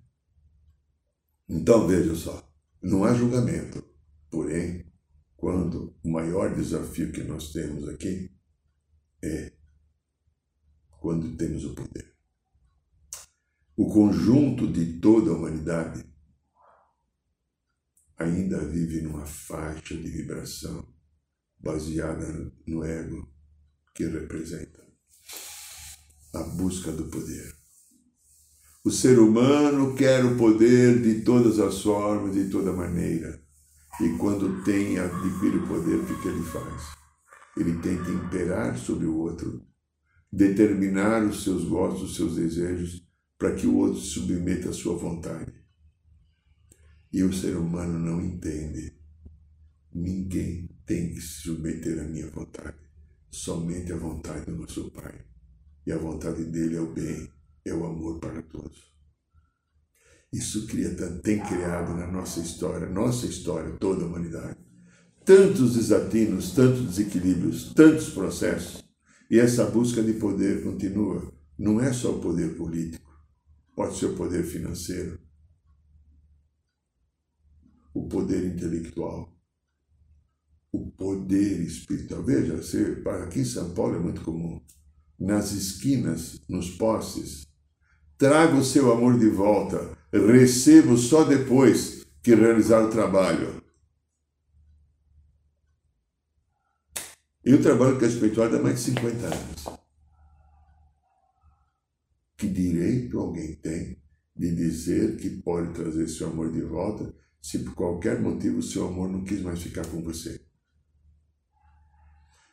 Então 1.48 1.88
veja 1.88 2.14
só, 2.14 2.54
não 2.82 3.06
há 3.06 3.14
julgamento. 3.14 3.97
Porém, 4.30 4.86
quando 5.36 5.96
o 6.04 6.10
maior 6.12 6.54
desafio 6.56 7.12
que 7.12 7.24
nós 7.24 7.52
temos 7.52 7.88
aqui 7.88 8.32
é 9.24 9.54
quando 11.00 11.38
temos 11.38 11.64
o 11.64 11.76
poder. 11.76 12.16
O 13.76 13.88
conjunto 13.88 14.68
de 14.72 15.00
toda 15.00 15.32
a 15.32 15.36
humanidade 15.36 16.04
ainda 18.18 18.68
vive 18.68 19.02
numa 19.02 19.26
faixa 19.26 19.96
de 19.96 20.10
vibração 20.10 20.92
baseada 21.60 22.52
no 22.66 22.84
ego 22.84 23.32
que 23.94 24.06
representa 24.06 24.86
a 26.34 26.44
busca 26.44 26.92
do 26.92 27.08
poder. 27.10 27.56
O 28.84 28.92
ser 28.92 29.20
humano 29.20 29.96
quer 29.96 30.24
o 30.26 30.38
poder 30.38 31.02
de 31.02 31.22
todas 31.22 31.60
as 31.60 31.82
formas, 31.82 32.34
de 32.34 32.50
toda 32.50 32.72
maneira. 32.72 33.47
E 34.00 34.10
quando 34.18 34.64
tem, 34.64 35.00
adquire 35.00 35.58
o 35.58 35.68
poder, 35.68 35.96
o 35.96 36.06
que, 36.06 36.22
que 36.22 36.28
ele 36.28 36.44
faz? 36.44 36.96
Ele 37.58 37.80
tenta 37.80 38.12
imperar 38.12 38.78
sobre 38.78 39.08
o 39.08 39.18
outro, 39.18 39.66
determinar 40.32 41.24
os 41.24 41.44
seus 41.44 41.64
gostos, 41.64 42.12
os 42.12 42.16
seus 42.16 42.36
desejos, 42.36 43.04
para 43.40 43.56
que 43.56 43.66
o 43.66 43.76
outro 43.76 44.00
se 44.00 44.10
submeta 44.10 44.70
à 44.70 44.74
sua 44.74 44.96
vontade. 44.96 45.52
E 47.12 47.24
o 47.24 47.34
ser 47.34 47.58
humano 47.58 47.98
não 47.98 48.22
entende. 48.22 48.96
Ninguém 49.92 50.70
tem 50.86 51.16
que 51.16 51.20
se 51.20 51.42
submeter 51.42 52.00
à 52.00 52.04
minha 52.04 52.30
vontade. 52.30 52.78
Somente 53.32 53.92
à 53.92 53.98
vontade 53.98 54.46
do 54.46 54.58
nosso 54.58 54.92
Pai. 54.92 55.26
E 55.88 55.92
a 55.92 55.98
vontade 55.98 56.44
dele 56.46 56.76
é 56.76 56.82
o 56.82 56.94
bem, 56.94 57.32
é 57.66 57.74
o 57.74 57.84
amor 57.84 58.20
para 58.20 58.44
todos. 58.44 58.97
Isso 60.32 60.68
cria, 60.68 60.94
tem 61.22 61.40
criado 61.40 61.94
na 61.94 62.06
nossa 62.06 62.40
história, 62.40 62.90
nossa 62.90 63.26
história, 63.26 63.78
toda 63.80 64.04
a 64.04 64.08
humanidade, 64.08 64.58
tantos 65.24 65.76
desatinos, 65.76 66.52
tantos 66.52 66.86
desequilíbrios, 66.86 67.74
tantos 67.74 68.10
processos. 68.10 68.84
E 69.30 69.40
essa 69.40 69.66
busca 69.66 70.02
de 70.02 70.14
poder 70.14 70.64
continua. 70.64 71.34
Não 71.58 71.82
é 71.82 71.92
só 71.92 72.12
o 72.12 72.22
poder 72.22 72.56
político, 72.56 73.12
pode 73.76 73.98
ser 73.98 74.08
o 74.08 74.16
poder 74.16 74.44
financeiro, 74.44 75.20
o 77.94 78.08
poder 78.08 78.46
intelectual, 78.46 79.36
o 80.72 80.92
poder 80.92 81.62
espiritual. 81.62 82.24
Veja, 82.24 82.58
você, 82.58 83.02
aqui 83.24 83.40
em 83.40 83.46
São 83.46 83.74
Paulo 83.74 83.96
é 83.96 84.00
muito 84.00 84.22
comum. 84.22 84.62
Nas 85.20 85.52
esquinas, 85.52 86.40
nos 86.48 86.70
postes, 86.72 87.48
traga 88.18 88.56
o 88.56 88.64
seu 88.64 88.92
amor 88.92 89.18
de 89.18 89.30
volta, 89.30 89.97
recebo 90.12 90.98
só 90.98 91.24
depois 91.24 92.06
que 92.22 92.34
realizar 92.34 92.84
o 92.84 92.90
trabalho. 92.90 93.62
Eu 97.44 97.62
trabalho 97.62 97.98
com 97.98 98.06
a 98.06 98.08
espiritualidade 98.08 98.60
há 98.60 98.64
mais 98.64 98.84
de 98.84 98.92
50 98.92 99.26
anos. 99.26 99.66
Que 102.38 102.48
direito 102.48 103.20
alguém 103.20 103.56
tem 103.56 103.98
de 104.36 104.54
dizer 104.54 105.18
que 105.18 105.30
pode 105.30 105.74
trazer 105.74 106.08
seu 106.08 106.28
amor 106.28 106.52
de 106.52 106.62
volta 106.62 107.14
se 107.42 107.60
por 107.60 107.74
qualquer 107.74 108.20
motivo 108.20 108.62
seu 108.62 108.88
amor 108.88 109.10
não 109.10 109.24
quis 109.24 109.42
mais 109.42 109.62
ficar 109.62 109.86
com 109.88 110.02
você? 110.02 110.42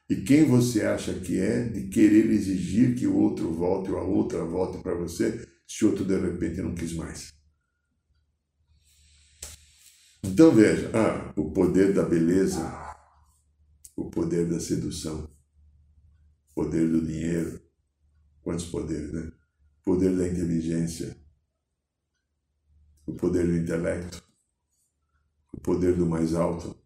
E 0.09 0.17
quem 0.17 0.45
você 0.45 0.83
acha 0.83 1.15
que 1.15 1.41
é 1.41 1.65
de 1.65 1.89
querer 1.89 2.31
exigir 2.31 2.95
que 2.95 3.07
o 3.07 3.17
outro 3.17 3.53
volte 3.53 3.91
ou 3.91 3.99
a 3.99 4.05
outra 4.05 4.45
volte 4.45 4.83
para 4.83 4.95
você 4.95 5.47
se 5.67 5.85
o 5.85 5.91
outro 5.91 6.05
de 6.05 6.19
repente 6.19 6.63
não 6.63 6.75
quis 6.75 6.93
mais? 6.93 7.33
Então 10.25 10.51
veja, 10.53 10.91
ah, 10.95 11.33
o 11.37 11.53
poder 11.53 11.93
da 11.93 12.03
beleza, 12.03 12.61
o 13.95 14.11
poder 14.11 14.49
da 14.49 14.59
sedução, 14.59 15.31
o 16.51 16.55
poder 16.55 16.89
do 16.91 17.05
dinheiro, 17.05 17.61
quantos 18.41 18.67
poderes, 18.67 19.13
né? 19.13 19.33
O 19.81 19.85
poder 19.85 20.17
da 20.17 20.27
inteligência, 20.27 21.17
o 23.07 23.15
poder 23.15 23.47
do 23.47 23.57
intelecto, 23.57 24.23
o 25.53 25.61
poder 25.61 25.95
do 25.95 26.07
mais 26.07 26.35
alto, 26.35 26.77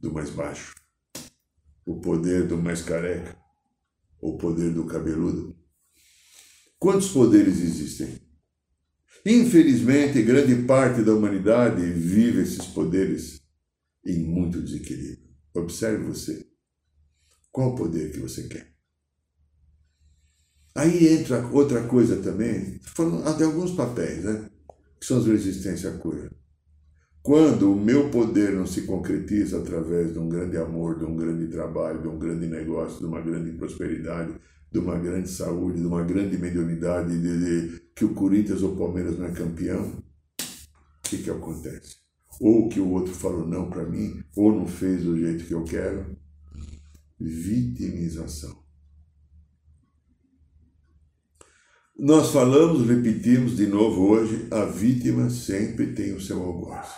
do 0.00 0.12
mais 0.12 0.30
baixo 0.30 0.74
o 1.86 2.00
poder 2.00 2.48
do 2.48 2.56
mais 2.56 2.82
careca, 2.82 3.36
o 4.20 4.38
poder 4.38 4.72
do 4.72 4.86
cabeludo. 4.86 5.56
Quantos 6.78 7.10
poderes 7.10 7.60
existem? 7.60 8.23
Infelizmente, 9.26 10.22
grande 10.22 10.54
parte 10.66 11.02
da 11.02 11.14
humanidade 11.14 11.80
vive 11.80 12.42
esses 12.42 12.66
poderes 12.66 13.40
em 14.04 14.18
muito 14.22 14.60
desequilíbrio. 14.60 15.30
Observe 15.54 16.04
você. 16.04 16.46
Qual 17.50 17.72
o 17.72 17.74
poder 17.74 18.12
que 18.12 18.18
você 18.18 18.42
quer? 18.48 18.74
Aí 20.74 21.08
entra 21.08 21.46
outra 21.46 21.84
coisa 21.84 22.16
também, 22.16 22.80
falando 22.82 23.36
de 23.36 23.44
alguns 23.44 23.70
papéis, 23.70 24.24
né? 24.24 24.50
Que 25.00 25.06
são 25.06 25.18
as 25.18 25.26
resistências 25.26 25.94
à 25.94 25.96
cura. 25.96 26.30
Quando 27.22 27.72
o 27.72 27.80
meu 27.80 28.10
poder 28.10 28.52
não 28.52 28.66
se 28.66 28.82
concretiza 28.82 29.58
através 29.58 30.12
de 30.12 30.18
um 30.18 30.28
grande 30.28 30.58
amor, 30.58 30.98
de 30.98 31.06
um 31.06 31.16
grande 31.16 31.46
trabalho, 31.46 32.02
de 32.02 32.08
um 32.08 32.18
grande 32.18 32.46
negócio, 32.46 32.98
de 32.98 33.06
uma 33.06 33.22
grande 33.22 33.52
prosperidade, 33.52 34.34
de 34.74 34.80
uma 34.80 34.98
grande 34.98 35.30
saúde, 35.30 35.80
de 35.80 35.86
uma 35.86 36.02
grande 36.02 36.36
mediunidade, 36.36 37.16
de, 37.16 37.68
de 37.68 37.80
que 37.94 38.04
o 38.04 38.12
Corinthians 38.12 38.60
ou 38.60 38.72
o 38.72 38.76
Palmeiras 38.76 39.16
não 39.16 39.26
é 39.26 39.30
campeão, 39.30 39.86
o 39.86 41.08
que, 41.08 41.18
que 41.18 41.30
acontece? 41.30 41.98
Ou 42.40 42.68
que 42.68 42.80
o 42.80 42.90
outro 42.90 43.14
falou 43.14 43.46
não 43.46 43.70
para 43.70 43.88
mim, 43.88 44.24
ou 44.36 44.52
não 44.52 44.66
fez 44.66 45.04
do 45.04 45.16
jeito 45.16 45.44
que 45.44 45.54
eu 45.54 45.62
quero. 45.62 46.18
Vitimização. 47.20 48.64
Nós 51.96 52.32
falamos, 52.32 52.88
repetimos 52.88 53.56
de 53.56 53.68
novo 53.68 54.08
hoje, 54.08 54.48
a 54.50 54.64
vítima 54.64 55.30
sempre 55.30 55.94
tem 55.94 56.12
o 56.12 56.20
seu 56.20 56.42
algoz 56.42 56.88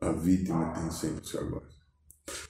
a 0.00 0.12
vítima 0.12 0.72
tem 0.72 0.90
sempre 0.90 1.20
o 1.20 1.26
seu 1.26 1.40
algoz. 1.40 1.78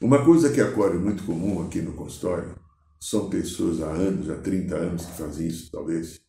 Uma 0.01 0.25
coisa 0.25 0.53
que 0.53 0.63
ocorre 0.63 0.97
muito 0.97 1.25
comum 1.25 1.67
aqui 1.67 1.83
no 1.83 1.93
consultório 1.95 2.55
são 3.01 3.31
pessoas 3.31 3.81
há 3.81 3.91
anos, 3.91 4.29
há 4.29 4.37
30 4.39 4.77
anos 4.77 5.07
que 5.07 5.13
fazem 5.13 5.47
isso, 5.47 5.71
talvez, 5.73 6.21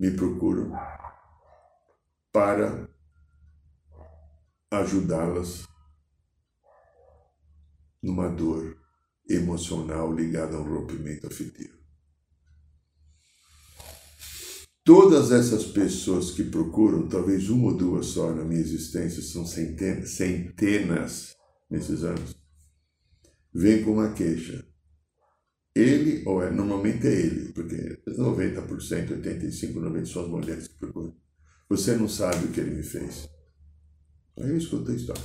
me 0.00 0.10
procuram 0.10 0.72
para 2.32 2.88
ajudá-las 4.70 5.66
numa 8.02 8.28
dor 8.28 8.76
emocional 9.28 10.12
ligada 10.12 10.56
a 10.56 10.60
um 10.60 10.80
rompimento 10.80 11.26
afetivo. 11.26 11.76
Todas 14.84 15.32
essas 15.32 15.64
pessoas 15.64 16.30
que 16.30 16.44
procuram, 16.44 17.08
talvez 17.08 17.50
uma 17.50 17.72
ou 17.72 17.76
duas 17.76 18.06
só 18.06 18.32
na 18.32 18.44
minha 18.44 18.60
existência, 18.60 19.20
são 19.20 19.44
centenas, 19.44 20.10
centenas 20.10 21.36
nesses 21.68 22.04
anos, 22.04 22.36
vêm 23.52 23.82
com 23.82 23.94
uma 23.94 24.12
queixa. 24.12 24.64
Ele, 25.76 26.22
ou 26.24 26.42
é, 26.42 26.50
normalmente 26.50 27.06
é 27.06 27.12
ele, 27.12 27.52
porque 27.52 27.76
90%, 28.08 29.20
85%, 29.22 29.74
90% 29.74 30.06
são 30.06 30.24
as 30.24 30.28
mulheres 30.30 30.68
que 30.68 30.78
procuram. 30.78 31.14
Você 31.68 31.94
não 31.94 32.08
sabe 32.08 32.46
o 32.46 32.48
que 32.48 32.60
ele 32.60 32.76
me 32.76 32.82
fez. 32.82 33.28
Aí 34.38 34.48
eu 34.48 34.56
escuto 34.56 34.90
a 34.90 34.94
história. 34.94 35.22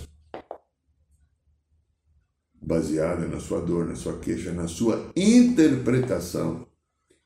Baseada 2.62 3.29
na 3.29 3.39
sua 3.39 3.62
dor, 3.62 3.88
na 3.88 3.96
sua 3.96 4.20
queixa, 4.20 4.51
na 4.51 4.67
sua 4.67 5.13
interpretação. 5.15 6.67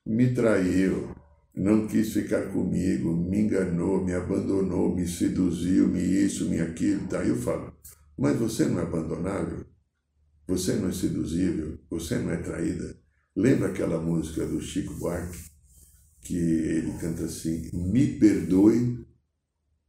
Me 0.06 0.32
traiu, 0.32 1.16
não 1.56 1.88
quis 1.88 2.14
ficar 2.14 2.52
comigo, 2.52 3.12
me 3.12 3.40
enganou, 3.40 4.06
me 4.06 4.14
abandonou, 4.14 4.96
me 4.96 5.08
seduziu, 5.08 5.88
me 5.88 6.00
isso, 6.00 6.48
me 6.48 6.62
aquilo. 6.62 7.08
Daí 7.08 7.30
eu 7.30 7.38
falo, 7.38 7.74
mas 8.16 8.38
você 8.38 8.66
não 8.66 8.82
é 8.82 8.84
abandonável? 8.84 9.66
Você 10.48 10.76
não 10.76 10.90
é 10.90 10.94
seduzível? 10.94 11.80
Você 11.90 12.20
não 12.20 12.32
é 12.32 12.38
traída? 12.38 13.04
Lembra 13.36 13.70
aquela 13.70 14.00
música 14.00 14.46
do 14.46 14.62
Chico 14.62 14.94
Buarque? 14.96 15.38
Que 16.22 16.38
ele 16.38 16.98
canta 17.00 17.26
assim: 17.26 17.70
Me 17.74 18.18
perdoe 18.20 19.06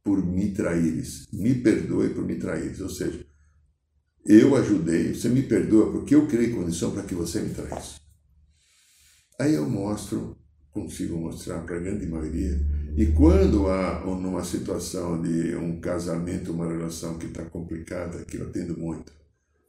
por 0.03 0.25
me 0.25 0.51
traíres. 0.51 1.27
Me 1.31 1.55
perdoe 1.55 2.09
por 2.09 2.25
me 2.25 2.35
traíres. 2.35 2.81
Ou 2.81 2.89
seja, 2.89 3.25
eu 4.25 4.55
ajudei, 4.55 5.13
você 5.13 5.29
me 5.29 5.43
perdoa 5.43 5.91
porque 5.91 6.13
eu 6.13 6.27
criei 6.27 6.51
condição 6.51 6.91
para 6.91 7.03
que 7.03 7.15
você 7.15 7.41
me 7.41 7.53
traísse. 7.53 7.99
Aí 9.39 9.53
eu 9.53 9.69
mostro 9.69 10.37
consigo 10.77 11.17
mostrar 11.17 11.61
para 11.61 11.77
a 11.77 11.79
grande 11.79 12.05
maioria. 12.05 12.59
E 12.95 13.07
quando 13.07 13.67
há 13.67 14.03
numa 14.05 14.43
situação 14.43 15.21
de 15.21 15.55
um 15.55 15.79
casamento, 15.79 16.51
uma 16.51 16.67
relação 16.67 17.17
que 17.17 17.25
está 17.25 17.43
complicada, 17.45 18.23
que 18.25 18.37
eu 18.37 18.47
atendo 18.47 18.77
muito, 18.77 19.11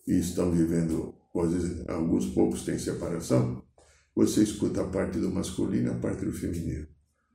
e 0.07 0.19
estão 0.19 0.51
vivendo, 0.51 1.15
às 1.35 1.53
vezes, 1.53 1.89
alguns 1.89 2.27
poucos 2.27 2.63
têm 2.65 2.79
separação, 2.79 3.63
você 4.19 4.43
escuta 4.43 4.81
a 4.81 4.85
parte 4.85 5.17
do 5.17 5.31
masculino 5.31 5.87
e 5.87 5.91
a 5.93 5.95
parte 5.95 6.25
do 6.25 6.33
feminino. 6.33 6.89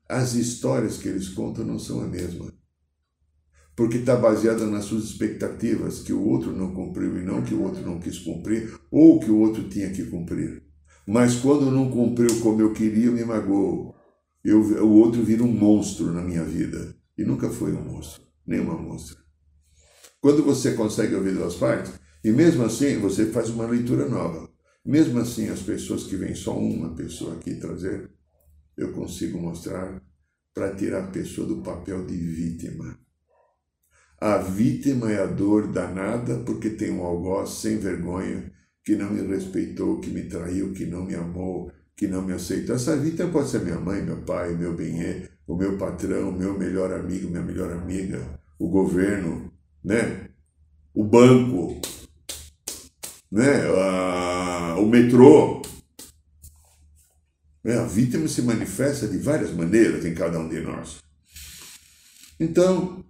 As 0.06 0.34
histórias 0.34 0.98
que 0.98 1.08
eles 1.08 1.30
contam 1.30 1.64
não 1.64 1.80
são 1.80 2.02
a 2.02 2.06
mesma. 2.06 2.54
Porque 3.74 4.00
está 4.00 4.18
baseada 4.18 4.68
nas 4.68 4.84
suas 4.84 5.06
expectativas, 5.06 6.02
que 6.02 6.12
o 6.12 6.22
outro 6.22 6.52
não 6.52 6.74
cumpriu 6.74 7.18
e 7.18 7.24
não 7.24 7.42
que 7.42 7.54
o 7.54 7.64
outro 7.64 7.82
não 7.86 8.02
quis 8.02 8.20
cumprir, 8.20 8.78
ou 8.92 9.18
que 9.18 9.32
o 9.32 9.40
outro 9.40 9.70
tinha 9.70 9.92
que 9.92 10.04
cumprir. 10.08 10.62
Mas 11.08 11.38
quando 11.38 11.72
não 11.72 11.90
cumpriu 11.90 12.42
como 12.42 12.60
eu 12.60 12.74
queria, 12.74 13.10
me 13.10 13.24
magoou. 13.24 13.96
Eu, 14.44 14.60
o 14.60 14.92
outro 14.92 15.24
vira 15.24 15.42
um 15.42 15.54
monstro 15.54 16.12
na 16.12 16.22
minha 16.22 16.44
vida. 16.44 16.94
E 17.18 17.24
nunca 17.24 17.50
foi 17.50 17.72
um 17.72 17.82
monstro, 17.82 18.24
nem 18.46 18.60
uma 18.60 18.78
monstra. 18.78 19.18
Quando 20.20 20.44
você 20.44 20.74
consegue 20.74 21.16
ouvir 21.16 21.34
duas 21.34 21.56
partes, 21.56 21.94
e 22.22 22.30
mesmo 22.30 22.66
assim 22.66 23.00
você 23.00 23.28
faz 23.28 23.50
uma 23.50 23.66
leitura 23.66 24.06
nova. 24.10 24.53
Mesmo 24.86 25.20
assim, 25.20 25.50
as 25.50 25.62
pessoas 25.62 26.04
que 26.04 26.16
vêm 26.16 26.36
só 26.36 26.58
uma 26.58 26.94
pessoa 26.94 27.36
aqui 27.36 27.56
trazer, 27.56 28.10
eu 28.76 28.92
consigo 28.92 29.40
mostrar 29.40 30.02
para 30.54 30.76
tirar 30.76 31.06
a 31.06 31.12
pessoa 31.12 31.48
do 31.48 31.62
papel 31.62 32.06
de 32.06 32.18
vítima. 32.18 33.00
A 34.20 34.38
vítima 34.38 35.12
é 35.12 35.22
a 35.22 35.26
dor 35.26 35.72
danada 35.72 36.38
porque 36.40 36.70
tem 36.70 36.92
um 36.92 37.04
algoz 37.04 37.50
sem 37.52 37.78
vergonha 37.78 38.52
que 38.84 38.96
não 38.96 39.12
me 39.12 39.22
respeitou, 39.22 40.00
que 40.00 40.10
me 40.10 40.24
traiu, 40.24 40.74
que 40.74 40.86
não 40.86 41.06
me 41.06 41.16
amou, 41.16 41.72
que 41.96 42.08
não 42.08 42.22
me 42.22 42.34
aceitou. 42.34 42.76
Essa 42.76 42.98
vítima 42.98 43.30
pode 43.32 43.50
ser 43.50 43.62
minha 43.62 43.80
mãe, 43.80 44.02
meu 44.02 44.22
pai, 44.22 44.56
meu 44.56 44.74
bem 44.74 45.28
o 45.48 45.56
meu 45.56 45.78
patrão, 45.78 46.32
meu 46.32 46.58
melhor 46.58 46.94
amigo, 46.94 47.30
minha 47.30 47.44
melhor 47.44 47.72
amiga, 47.72 48.40
o 48.58 48.70
governo, 48.70 49.52
né? 49.84 50.30
O 50.94 51.04
banco, 51.04 51.82
né? 53.32 53.62
A, 53.78 54.23
o 54.84 54.90
metrô. 54.90 55.62
É, 57.66 57.78
a 57.78 57.86
vítima 57.86 58.28
se 58.28 58.42
manifesta 58.42 59.08
de 59.08 59.18
várias 59.18 59.52
maneiras 59.52 60.06
em 60.06 60.14
cada 60.14 60.38
um 60.38 60.50
de 60.50 60.60
nós. 60.60 60.98
Então, 62.40 63.04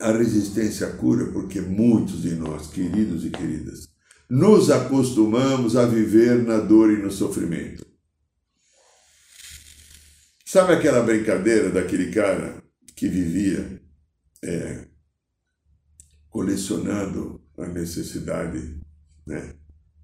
a 0.00 0.10
resistência 0.12 0.88
à 0.88 0.92
cura, 0.92 1.26
porque 1.32 1.60
muitos 1.60 2.22
de 2.22 2.34
nós, 2.34 2.66
queridos 2.66 3.24
e 3.24 3.30
queridas, 3.30 3.88
nos 4.28 4.70
acostumamos 4.70 5.76
a 5.76 5.86
viver 5.86 6.42
na 6.42 6.58
dor 6.58 6.90
e 6.90 6.96
no 6.96 7.10
sofrimento. 7.10 7.86
Sabe 10.44 10.72
aquela 10.72 11.02
brincadeira 11.02 11.70
daquele 11.70 12.10
cara 12.10 12.62
que 12.94 13.08
vivia 13.08 13.80
é, 14.42 14.86
colecionando 16.28 17.40
a 17.58 17.66
necessidade 17.66 18.80
né, 19.26 19.54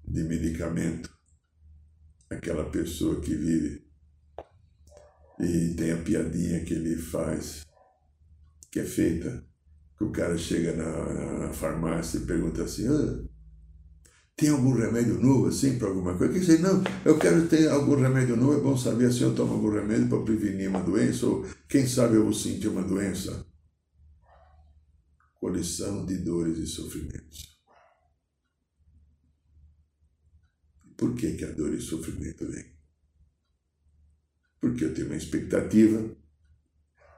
de 0.05 0.23
medicamento? 0.23 1.11
Aquela 2.29 2.69
pessoa 2.69 3.21
que 3.21 3.35
vive 3.35 3.83
e 5.39 5.73
tem 5.75 5.91
a 5.91 5.97
piadinha 5.97 6.63
que 6.63 6.73
ele 6.73 6.95
faz, 6.95 7.65
que 8.71 8.79
é 8.79 8.85
feita, 8.85 9.43
que 9.97 10.03
o 10.03 10.11
cara 10.11 10.37
chega 10.37 10.75
na, 10.75 11.13
na, 11.13 11.39
na 11.39 11.53
farmácia 11.53 12.17
e 12.17 12.25
pergunta 12.25 12.63
assim, 12.63 12.87
ah, 12.87 13.23
tem 14.35 14.49
algum 14.49 14.73
remédio 14.73 15.19
novo 15.19 15.47
assim 15.47 15.77
para 15.77 15.87
alguma 15.87 16.17
coisa? 16.17 16.33
Que 16.33 16.39
dizer, 16.39 16.59
não, 16.59 16.83
eu 17.05 17.17
quero 17.19 17.47
ter 17.47 17.69
algum 17.69 17.95
remédio 17.95 18.35
novo, 18.35 18.59
é 18.59 18.61
bom 18.61 18.77
saber 18.77 19.11
se 19.11 19.21
eu 19.21 19.35
tomo 19.35 19.53
algum 19.53 19.71
remédio 19.71 20.07
para 20.07 20.23
prevenir 20.23 20.69
uma 20.69 20.81
doença, 20.81 21.25
ou 21.25 21.45
quem 21.67 21.87
sabe 21.87 22.15
eu 22.15 22.23
vou 22.23 22.33
sentir 22.33 22.67
uma 22.67 22.83
doença. 22.83 23.45
Coleção 25.35 26.05
de 26.05 26.17
dores 26.17 26.57
e 26.57 26.65
sofrimentos. 26.65 27.52
Por 31.03 31.15
que, 31.15 31.33
que 31.33 31.43
a 31.43 31.51
dor 31.51 31.73
e 31.73 31.75
o 31.75 31.81
sofrimento 31.81 32.49
vem? 32.49 32.63
Porque 34.61 34.85
eu 34.85 34.93
tenho 34.93 35.07
uma 35.07 35.17
expectativa, 35.17 36.01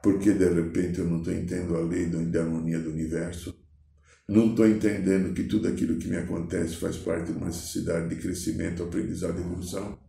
porque 0.02 0.34
de 0.34 0.50
repente 0.50 0.98
eu 0.98 1.06
não 1.06 1.20
estou 1.20 1.32
entendendo 1.32 1.78
a 1.78 1.82
lei 1.82 2.08
da 2.08 2.42
harmonia 2.42 2.80
do 2.80 2.90
universo, 2.90 3.56
não 4.28 4.50
estou 4.50 4.68
entendendo 4.68 5.36
que 5.36 5.44
tudo 5.44 5.68
aquilo 5.68 6.00
que 6.00 6.08
me 6.08 6.18
acontece 6.18 6.78
faz 6.78 6.98
parte 6.98 7.32
de 7.32 7.38
uma 7.38 7.46
necessidade 7.46 8.10
de 8.10 8.20
crescimento, 8.20 8.82
aprendizado 8.82 9.38
e 9.38 9.42
evolução. 9.42 10.00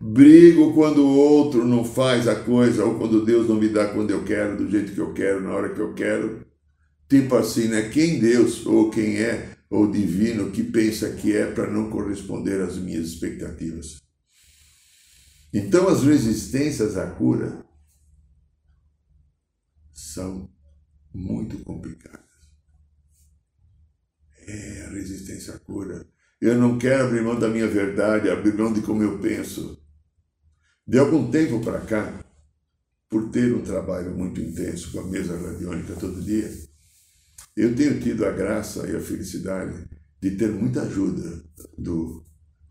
Brigo 0.00 0.72
quando 0.72 1.04
o 1.04 1.14
outro 1.14 1.66
não 1.66 1.84
faz 1.84 2.26
a 2.26 2.34
coisa, 2.34 2.82
ou 2.82 2.98
quando 2.98 3.26
Deus 3.26 3.46
não 3.46 3.56
me 3.56 3.68
dá 3.68 3.88
quando 3.88 4.10
eu 4.10 4.24
quero, 4.24 4.56
do 4.56 4.70
jeito 4.70 4.94
que 4.94 5.00
eu 5.00 5.12
quero, 5.12 5.42
na 5.42 5.52
hora 5.52 5.74
que 5.74 5.80
eu 5.80 5.92
quero. 5.92 6.46
Tipo 7.06 7.36
assim, 7.36 7.68
né? 7.68 7.90
Quem 7.90 8.18
Deus 8.18 8.64
ou 8.64 8.90
quem 8.90 9.18
é 9.18 9.57
o 9.70 9.86
divino 9.86 10.50
que 10.50 10.62
pensa 10.62 11.14
que 11.14 11.36
é 11.36 11.50
para 11.50 11.70
não 11.70 11.90
corresponder 11.90 12.60
às 12.60 12.76
minhas 12.78 13.08
expectativas. 13.08 13.98
Então, 15.52 15.88
as 15.88 16.02
resistências 16.02 16.96
à 16.96 17.10
cura 17.10 17.64
são 19.92 20.50
muito 21.12 21.58
complicadas. 21.64 22.26
É, 24.46 24.86
a 24.86 24.90
resistência 24.90 25.54
à 25.54 25.58
cura. 25.58 26.06
Eu 26.40 26.56
não 26.56 26.78
quero 26.78 27.04
abrir 27.04 27.22
mão 27.22 27.38
da 27.38 27.48
minha 27.48 27.66
verdade, 27.66 28.30
abrir 28.30 28.54
mão 28.54 28.72
de 28.72 28.80
como 28.82 29.02
eu 29.02 29.18
penso. 29.18 29.82
De 30.86 30.98
algum 30.98 31.30
tempo 31.30 31.60
para 31.60 31.80
cá, 31.80 32.24
por 33.08 33.30
ter 33.30 33.54
um 33.54 33.62
trabalho 33.62 34.14
muito 34.16 34.40
intenso 34.40 34.92
com 34.92 35.00
a 35.00 35.06
mesa 35.06 35.36
radiônica 35.36 35.94
todo 35.94 36.22
dia, 36.22 36.50
eu 37.60 37.74
tenho 37.74 38.00
tido 38.00 38.24
a 38.24 38.30
graça 38.30 38.88
e 38.88 38.94
a 38.94 39.00
felicidade 39.00 39.74
de 40.20 40.30
ter 40.32 40.50
muita 40.50 40.82
ajuda, 40.82 41.42
do, 41.76 42.24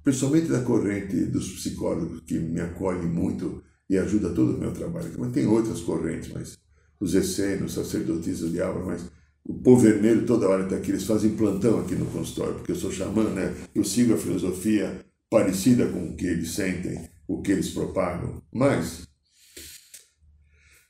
principalmente 0.03 0.47
da 0.47 0.61
corrente 0.61 1.25
dos 1.25 1.51
psicólogos, 1.51 2.21
que 2.21 2.39
me 2.39 2.61
acolhe 2.61 3.05
muito 3.05 3.61
e 3.89 3.97
ajuda 3.97 4.29
todo 4.29 4.55
o 4.55 4.57
meu 4.57 4.71
trabalho. 4.71 5.11
Mas 5.17 5.33
tem 5.33 5.45
outras 5.45 5.81
correntes, 5.81 6.31
mas 6.33 6.57
os 6.99 7.13
essênios, 7.13 7.73
sacerdotisas 7.73 8.51
de 8.51 8.61
aula, 8.61 8.85
mas 8.85 9.03
o 9.43 9.53
povo 9.53 9.81
vermelho 9.81 10.25
toda 10.25 10.47
hora 10.47 10.63
está 10.63 10.77
aqui, 10.77 10.91
eles 10.91 11.03
fazem 11.03 11.35
plantão 11.35 11.79
aqui 11.79 11.95
no 11.95 12.05
consultório, 12.05 12.55
porque 12.55 12.71
eu 12.71 12.75
sou 12.75 12.91
xamã, 12.91 13.29
né? 13.29 13.53
Eu 13.73 13.83
sigo 13.83 14.13
a 14.13 14.17
filosofia 14.17 15.05
parecida 15.29 15.85
com 15.87 16.09
o 16.09 16.15
que 16.15 16.25
eles 16.25 16.51
sentem, 16.51 17.09
o 17.27 17.41
que 17.41 17.51
eles 17.51 17.69
propagam. 17.69 18.41
Mas 18.53 19.07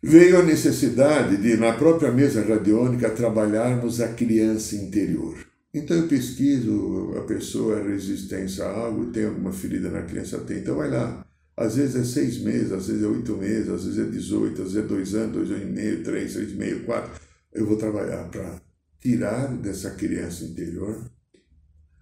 veio 0.02 0.40
a 0.40 0.44
necessidade 0.44 1.38
de, 1.38 1.58
na 1.58 1.74
própria 1.74 2.12
mesa 2.12 2.42
radiônica, 2.42 3.10
trabalharmos 3.10 4.00
a 4.00 4.10
criança 4.10 4.76
interior. 4.76 5.38
Então 5.74 5.98
eu 5.98 6.08
pesquiso, 6.08 7.14
a 7.18 7.22
pessoa 7.22 7.80
é 7.80 7.88
resistência 7.88 8.66
a 8.66 8.72
algo, 8.72 9.12
tem 9.12 9.26
alguma 9.26 9.52
ferida 9.52 9.90
na 9.90 10.04
criança, 10.04 10.40
tem, 10.40 10.60
então 10.60 10.76
vai 10.76 10.90
lá. 10.90 11.26
Às 11.56 11.76
vezes 11.76 11.96
é 11.96 12.04
seis 12.04 12.40
meses, 12.40 12.72
às 12.72 12.88
vezes 12.88 13.04
é 13.04 13.08
oito 13.08 13.36
meses, 13.36 13.70
às 13.70 13.84
vezes 13.86 14.00
é 14.00 14.10
dezoito, 14.10 14.62
às 14.62 14.74
vezes 14.74 14.86
é 14.86 14.88
dois 14.88 15.16
anos, 15.16 15.34
dois 15.34 15.52
anos 15.52 15.64
e 15.64 15.66
meio, 15.66 16.04
três, 16.04 16.34
seis 16.34 16.52
e 16.52 16.56
meio, 16.56 16.84
quatro 16.84 17.28
eu 17.58 17.66
vou 17.66 17.76
trabalhar 17.76 18.30
para 18.30 18.62
tirar 19.02 19.48
dessa 19.58 19.92
criança 19.92 20.44
interior 20.44 21.10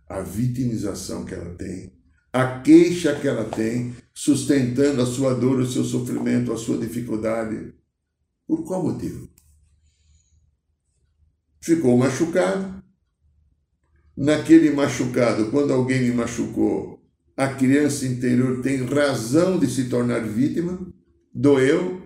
a 0.07 0.19
vitimização 0.19 1.25
que 1.25 1.33
ela 1.33 1.55
tem, 1.55 1.93
a 2.31 2.59
queixa 2.59 3.15
que 3.15 3.27
ela 3.27 3.45
tem, 3.45 3.95
sustentando 4.13 5.01
a 5.01 5.05
sua 5.05 5.33
dor, 5.33 5.59
o 5.59 5.65
seu 5.65 5.83
sofrimento, 5.83 6.51
a 6.51 6.57
sua 6.57 6.77
dificuldade. 6.77 7.73
Por 8.47 8.63
qual 8.63 8.83
motivo? 8.83 9.27
Ficou 11.61 11.97
machucado. 11.97 12.83
Naquele 14.15 14.71
machucado, 14.71 15.51
quando 15.51 15.73
alguém 15.73 16.01
me 16.03 16.11
machucou, 16.11 17.03
a 17.35 17.47
criança 17.47 18.05
interior 18.05 18.61
tem 18.61 18.85
razão 18.85 19.59
de 19.59 19.67
se 19.67 19.85
tornar 19.85 20.21
vítima, 20.21 20.79
doeu, 21.33 22.03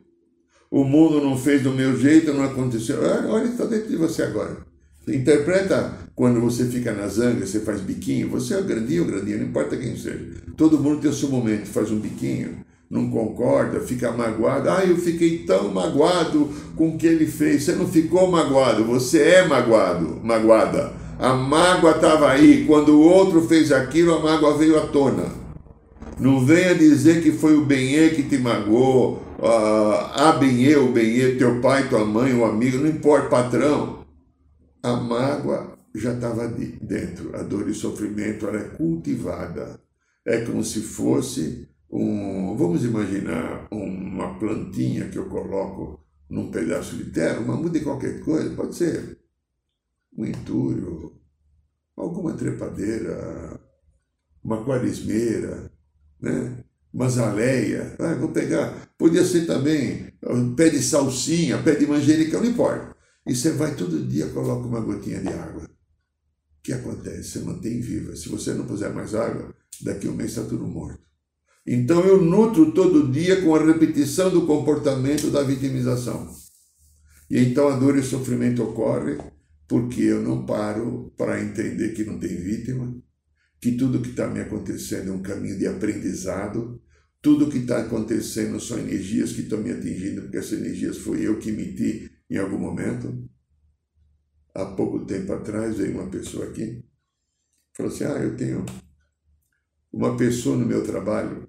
o 0.71 0.83
mundo 0.83 1.21
não 1.21 1.37
fez 1.37 1.61
do 1.61 1.71
meu 1.71 1.97
jeito, 1.97 2.33
não 2.33 2.43
aconteceu. 2.43 2.99
Olha, 3.01 3.45
está 3.45 3.65
dentro 3.65 3.89
de 3.89 3.95
você 3.95 4.23
agora. 4.23 4.65
Interpreta 5.07 5.97
quando 6.15 6.39
você 6.41 6.65
fica 6.65 6.93
na 6.93 7.07
zanga, 7.07 7.45
você 7.45 7.59
faz 7.59 7.81
biquinho, 7.81 8.29
você 8.29 8.55
é 8.55 8.61
grandinho 8.61 9.03
ou 9.03 9.07
grandinho, 9.07 9.39
não 9.39 9.47
importa 9.47 9.77
quem 9.77 9.95
seja. 9.95 10.43
Todo 10.57 10.79
mundo 10.79 11.01
tem 11.01 11.09
o 11.09 11.13
seu 11.13 11.29
momento, 11.29 11.67
faz 11.67 11.91
um 11.91 11.99
biquinho, 11.99 12.63
não 12.89 13.09
concorda, 13.11 13.79
fica 13.81 14.11
magoado. 14.11 14.69
Ah, 14.69 14.83
eu 14.83 14.97
fiquei 14.97 15.39
tão 15.39 15.69
magoado 15.71 16.49
com 16.75 16.89
o 16.89 16.97
que 16.97 17.05
ele 17.05 17.27
fez. 17.27 17.63
Você 17.63 17.73
não 17.73 17.87
ficou 17.87 18.31
magoado, 18.31 18.83
você 18.83 19.21
é 19.21 19.47
magoado, 19.47 20.19
magoada. 20.23 20.93
A 21.19 21.33
mágoa 21.33 21.91
estava 21.91 22.31
aí. 22.31 22.65
Quando 22.65 22.89
o 22.89 23.01
outro 23.01 23.41
fez 23.47 23.71
aquilo, 23.71 24.15
a 24.15 24.19
mágoa 24.19 24.57
veio 24.57 24.77
à 24.77 24.87
tona. 24.87 25.25
Não 26.19 26.43
venha 26.43 26.73
dizer 26.73 27.21
que 27.21 27.31
foi 27.31 27.55
o 27.55 27.63
Benê 27.63 28.09
que 28.09 28.23
te 28.23 28.37
magoou, 28.37 29.23
ah, 29.41 30.35
bem 30.37 30.63
eu, 30.63 30.91
bem 30.91 31.15
eu, 31.15 31.37
teu 31.37 31.61
pai, 31.61 31.87
tua 31.87 32.03
mãe, 32.03 32.33
o 32.33 32.43
amigo, 32.43 32.77
não 32.79 32.89
importa, 32.89 33.29
patrão. 33.29 34.05
A 34.83 34.95
mágoa 34.97 35.77
já 35.95 36.13
estava 36.13 36.47
dentro, 36.47 37.35
a 37.35 37.43
dor 37.43 37.69
e 37.69 37.73
sofrimento 37.73 38.47
ela 38.47 38.57
é 38.57 38.63
cultivada. 38.63 39.79
É 40.25 40.41
como 40.41 40.63
se 40.63 40.81
fosse 40.81 41.68
um, 41.91 42.55
vamos 42.55 42.83
imaginar 42.83 43.67
uma 43.71 44.37
plantinha 44.37 45.09
que 45.09 45.17
eu 45.17 45.27
coloco 45.27 46.05
num 46.29 46.51
pedaço 46.51 46.95
de 46.95 47.05
terra, 47.11 47.39
uma 47.39 47.55
muda 47.55 47.79
de 47.79 47.83
qualquer 47.85 48.19
coisa, 48.21 48.55
pode 48.55 48.75
ser 48.75 49.17
um 50.15 50.25
entulho, 50.25 51.19
alguma 51.95 52.33
trepadeira, 52.33 53.59
uma 54.43 54.63
quaresmeira, 54.63 55.71
né? 56.21 56.63
mazaleia, 56.93 57.95
ah, 57.99 58.15
vou 58.15 58.29
pegar, 58.31 58.89
podia 58.97 59.23
ser 59.23 59.45
também 59.45 60.11
pé 60.55 60.69
de 60.69 60.81
salsinha, 60.81 61.61
pé 61.61 61.75
de 61.75 61.87
manjericão, 61.87 62.41
não 62.41 62.49
importa. 62.49 62.95
E 63.25 63.35
você 63.35 63.51
vai 63.51 63.75
todo 63.75 64.07
dia, 64.07 64.27
coloca 64.29 64.67
uma 64.67 64.79
gotinha 64.79 65.19
de 65.21 65.27
água. 65.27 65.63
O 65.63 66.61
que 66.63 66.73
acontece? 66.73 67.23
Você 67.23 67.39
mantém 67.39 67.79
viva. 67.79 68.15
Se 68.15 68.27
você 68.27 68.53
não 68.53 68.65
puser 68.65 68.91
mais 68.93 69.13
água, 69.13 69.53
daqui 69.81 70.07
a 70.07 70.11
um 70.11 70.15
mês 70.15 70.31
está 70.31 70.43
tudo 70.43 70.65
morto. 70.65 71.08
Então 71.71 72.03
eu 72.03 72.19
nutro 72.19 72.71
todo 72.71 73.11
dia 73.11 73.43
com 73.43 73.53
a 73.53 73.63
repetição 73.63 74.31
do 74.31 74.47
comportamento 74.47 75.29
da 75.29 75.43
vitimização. 75.43 76.27
E 77.29 77.37
então 77.37 77.67
a 77.67 77.77
dor 77.77 77.95
e 77.95 77.99
o 77.99 78.03
sofrimento 78.03 78.63
ocorrem 78.63 79.19
porque 79.67 80.01
eu 80.01 80.19
não 80.19 80.47
paro 80.47 81.13
para 81.15 81.39
entender 81.39 81.89
que 81.89 82.03
não 82.03 82.17
tem 82.17 82.35
vítima, 82.35 82.99
que 83.61 83.73
tudo 83.73 84.01
que 84.01 84.09
está 84.09 84.27
me 84.27 84.39
acontecendo 84.39 85.11
é 85.11 85.13
um 85.13 85.21
caminho 85.21 85.59
de 85.59 85.67
aprendizado, 85.67 86.81
tudo 87.21 87.51
que 87.51 87.59
está 87.59 87.81
acontecendo 87.81 88.59
são 88.59 88.79
energias 88.79 89.33
que 89.33 89.41
estão 89.41 89.59
me 89.59 89.71
atingindo, 89.71 90.23
porque 90.23 90.37
essas 90.37 90.53
energias 90.53 90.97
foi 90.97 91.21
eu 91.21 91.37
que 91.37 91.49
emiti 91.49 92.09
em 92.27 92.37
algum 92.37 92.57
momento. 92.57 93.29
Há 94.55 94.65
pouco 94.65 95.05
tempo 95.05 95.31
atrás 95.33 95.77
veio 95.77 95.99
uma 95.99 96.09
pessoa 96.09 96.45
aqui, 96.45 96.83
falou 97.77 97.93
assim: 97.93 98.05
Ah, 98.05 98.23
eu 98.23 98.35
tenho 98.35 98.65
uma 99.93 100.17
pessoa 100.17 100.57
no 100.57 100.65
meu 100.65 100.83
trabalho. 100.83 101.48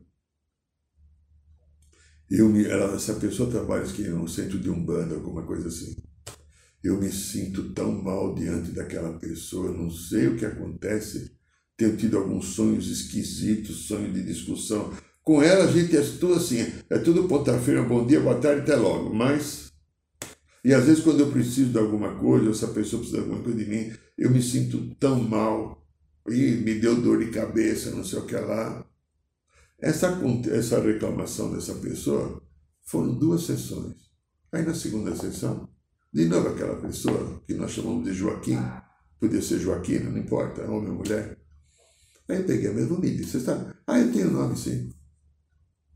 Eu 2.30 2.48
me, 2.48 2.64
ela, 2.64 2.94
essa 2.94 3.14
pessoa 3.14 3.50
trabalha 3.50 3.82
aqui 3.82 4.02
no 4.04 4.28
centro 4.28 4.58
de 4.58 4.70
Umbanda, 4.70 5.14
alguma 5.14 5.42
coisa 5.42 5.68
assim. 5.68 5.96
Eu 6.82 7.00
me 7.00 7.10
sinto 7.10 7.74
tão 7.74 7.90
mal 7.90 8.34
diante 8.34 8.70
daquela 8.70 9.18
pessoa, 9.18 9.72
não 9.72 9.90
sei 9.90 10.28
o 10.28 10.36
que 10.36 10.46
acontece 10.46 11.38
tenho 11.80 11.96
tido 11.96 12.18
alguns 12.18 12.48
sonhos 12.48 12.90
esquisitos, 12.90 13.86
sonhos 13.86 14.12
de 14.12 14.22
discussão. 14.22 14.92
Com 15.22 15.42
ela 15.42 15.64
a 15.64 15.72
gente 15.72 15.96
é 15.96 16.02
tudo 16.02 16.34
assim, 16.34 16.58
é 16.90 16.98
tudo 16.98 17.26
ponta-feira, 17.26 17.82
bom 17.82 18.06
dia, 18.06 18.20
boa 18.20 18.38
tarde, 18.38 18.60
até 18.60 18.76
logo. 18.76 19.14
Mas, 19.14 19.72
e 20.62 20.74
às 20.74 20.84
vezes 20.84 21.02
quando 21.02 21.20
eu 21.20 21.30
preciso 21.30 21.70
de 21.70 21.78
alguma 21.78 22.18
coisa, 22.18 22.50
essa 22.50 22.68
pessoa 22.68 23.00
precisa 23.00 23.22
de 23.22 23.24
alguma 23.24 23.42
coisa 23.42 23.58
de 23.58 23.64
mim, 23.64 23.92
eu 24.18 24.30
me 24.30 24.42
sinto 24.42 24.94
tão 24.96 25.22
mal, 25.22 25.82
e 26.28 26.50
me 26.56 26.74
deu 26.74 27.00
dor 27.00 27.24
de 27.24 27.30
cabeça, 27.30 27.90
não 27.92 28.04
sei 28.04 28.18
o 28.18 28.26
que 28.26 28.36
lá. 28.36 28.86
Essa, 29.80 30.18
essa 30.52 30.80
reclamação 30.80 31.52
dessa 31.52 31.74
pessoa 31.74 32.42
foram 32.84 33.18
duas 33.18 33.44
sessões. 33.44 34.10
Aí 34.52 34.64
na 34.64 34.74
segunda 34.74 35.16
sessão, 35.16 35.68
de 36.12 36.26
novo 36.26 36.48
aquela 36.48 36.80
pessoa 36.80 37.42
que 37.46 37.54
nós 37.54 37.70
chamamos 37.70 38.04
de 38.04 38.12
Joaquim, 38.12 38.58
podia 39.18 39.40
ser 39.40 39.58
Joaquina, 39.58 40.10
não 40.10 40.18
importa, 40.18 40.70
homem 40.70 40.90
ou 40.90 40.96
mulher. 40.96 41.38
Aí 42.28 42.38
eu 42.38 42.46
peguei 42.46 42.70
a 42.70 42.74
mesma 42.74 42.98
mídia, 42.98 43.26
você 43.26 43.38
está? 43.38 43.74
Ah, 43.86 43.98
eu 43.98 44.12
tenho 44.12 44.30
nome 44.30 44.56
sim. 44.56 44.92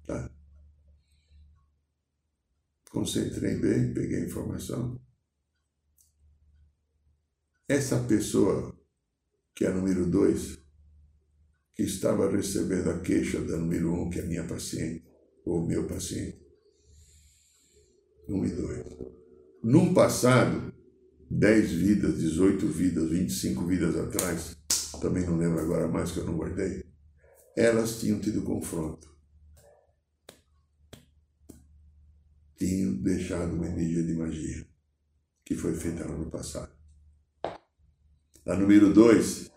Tá. 0.06 0.30
Concentrei 2.90 3.56
bem, 3.56 3.92
peguei 3.92 4.22
a 4.22 4.26
informação. 4.26 5.00
Essa 7.68 7.98
pessoa, 8.04 8.78
que 9.54 9.64
é 9.64 9.68
a 9.68 9.74
número 9.74 10.06
dois, 10.06 10.63
que 11.74 11.82
estava 11.82 12.30
recebendo 12.30 12.90
a 12.90 13.00
queixa 13.00 13.40
da 13.40 13.56
número 13.56 13.92
um, 13.92 14.08
que 14.08 14.20
é 14.20 14.22
a 14.22 14.26
minha 14.26 14.44
paciente, 14.44 15.04
ou 15.44 15.66
meu 15.66 15.86
paciente, 15.86 16.40
um 18.28 18.44
e 18.44 18.50
dois. 18.50 18.84
Num 19.62 19.92
passado, 19.92 20.72
10 21.30 21.72
vidas, 21.72 22.18
18 22.18 22.66
vidas, 22.68 23.10
25 23.10 23.66
vidas 23.66 23.96
atrás, 23.96 24.56
também 25.00 25.26
não 25.26 25.36
lembro 25.36 25.60
agora 25.60 25.88
mais 25.88 26.12
que 26.12 26.18
eu 26.18 26.24
não 26.24 26.36
guardei, 26.36 26.84
elas 27.56 27.98
tinham 27.98 28.20
tido 28.20 28.42
confronto. 28.42 29.12
Tinham 32.56 32.94
deixado 33.02 33.54
uma 33.54 33.66
energia 33.66 34.02
de 34.02 34.14
magia 34.14 34.66
que 35.44 35.54
foi 35.54 35.74
feita 35.74 36.04
no 36.04 36.14
ano 36.14 36.30
passado. 36.30 36.72
A 38.46 38.54
número 38.54 38.92
2 38.92 39.50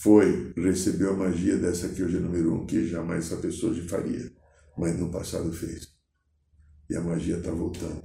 foi, 0.00 0.52
recebeu 0.56 1.12
a 1.12 1.16
magia 1.16 1.56
dessa 1.56 1.86
aqui 1.86 2.02
hoje 2.02 2.16
é 2.16 2.20
número 2.20 2.52
1, 2.52 2.62
um, 2.62 2.66
que 2.66 2.86
jamais 2.86 3.26
essa 3.26 3.36
pessoa 3.36 3.74
faria, 3.88 4.30
mas 4.76 4.98
no 4.98 5.10
passado 5.10 5.52
fez. 5.52 5.92
E 6.90 6.96
a 6.96 7.00
magia 7.00 7.38
está 7.38 7.50
voltando. 7.50 8.02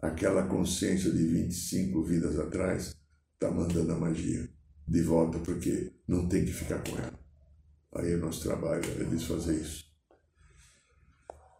Aquela 0.00 0.46
consciência 0.46 1.10
de 1.10 1.26
25 1.26 2.02
vidas 2.02 2.38
atrás 2.38 2.96
está 3.34 3.50
mandando 3.50 3.92
a 3.92 3.98
magia 3.98 4.48
de 4.86 5.02
volta, 5.02 5.38
porque 5.38 5.92
não 6.08 6.28
tem 6.28 6.44
que 6.44 6.52
ficar 6.52 6.82
com 6.82 6.96
ela. 6.98 7.18
Aí 7.94 8.12
é 8.12 8.16
nosso 8.16 8.42
trabalho 8.42 8.84
é 9.00 9.04
desfazer 9.04 9.60
isso. 9.60 9.84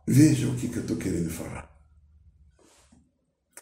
Veja 0.07 0.49
o 0.49 0.57
que, 0.57 0.69
que 0.69 0.77
eu 0.77 0.83
estou 0.83 0.97
querendo 0.97 1.31
falar. 1.31 1.71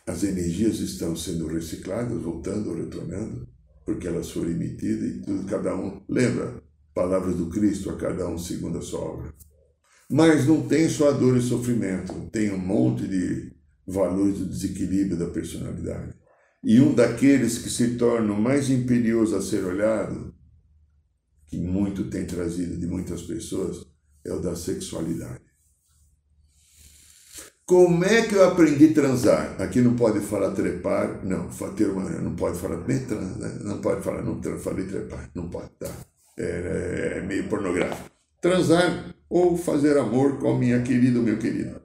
As 0.06 0.22
energias 0.22 0.80
estão 0.80 1.14
sendo 1.14 1.46
recicladas, 1.46 2.22
voltando, 2.22 2.74
retornando, 2.74 3.46
porque 3.88 4.06
elas 4.06 4.30
foram 4.30 4.50
emitidas 4.50 5.08
e 5.08 5.22
tudo, 5.22 5.46
cada 5.46 5.74
um. 5.74 6.02
Lembra? 6.06 6.62
Palavras 6.94 7.36
do 7.36 7.48
Cristo, 7.48 7.88
a 7.88 7.96
cada 7.96 8.28
um 8.28 8.36
segundo 8.36 8.76
a 8.76 8.82
sua 8.82 9.00
obra. 9.00 9.32
Mas 10.10 10.46
não 10.46 10.68
tem 10.68 10.90
só 10.90 11.10
dor 11.10 11.38
e 11.38 11.40
sofrimento, 11.40 12.28
tem 12.30 12.52
um 12.52 12.58
monte 12.58 13.08
de 13.08 13.50
valores 13.86 14.40
do 14.40 14.44
desequilíbrio 14.44 15.16
da 15.16 15.28
personalidade. 15.28 16.12
E 16.62 16.78
um 16.82 16.94
daqueles 16.94 17.56
que 17.56 17.70
se 17.70 17.94
tornam 17.94 18.38
mais 18.38 18.68
imperioso 18.68 19.34
a 19.34 19.40
ser 19.40 19.64
olhado, 19.64 20.34
que 21.46 21.56
muito 21.56 22.10
tem 22.10 22.26
trazido 22.26 22.76
de 22.76 22.86
muitas 22.86 23.22
pessoas, 23.22 23.86
é 24.22 24.30
o 24.34 24.40
da 24.40 24.54
sexualidade. 24.54 25.47
Como 27.68 28.02
é 28.02 28.22
que 28.22 28.34
eu 28.34 28.48
aprendi 28.48 28.86
a 28.86 28.94
transar? 28.94 29.60
Aqui 29.60 29.82
não 29.82 29.94
pode 29.94 30.20
falar 30.20 30.52
trepar, 30.52 31.22
não, 31.22 31.50
ter 31.76 31.90
uma, 31.90 32.08
não 32.08 32.34
pode 32.34 32.58
falar 32.58 32.78
nem 32.88 33.04
trans, 33.04 33.36
né? 33.36 33.58
não 33.62 33.78
pode 33.78 34.00
falar, 34.00 34.22
não 34.22 34.40
falei 34.58 34.86
trepar, 34.86 35.28
não 35.34 35.50
pode, 35.50 35.68
tá? 35.78 35.90
É, 36.38 37.16
é 37.18 37.20
meio 37.20 37.46
pornográfico. 37.46 38.10
Transar 38.40 39.14
ou 39.28 39.54
fazer 39.54 39.98
amor 39.98 40.38
com 40.38 40.54
a 40.54 40.58
minha 40.58 40.80
querida 40.82 41.18
ou 41.18 41.24
meu 41.26 41.38
querido. 41.38 41.78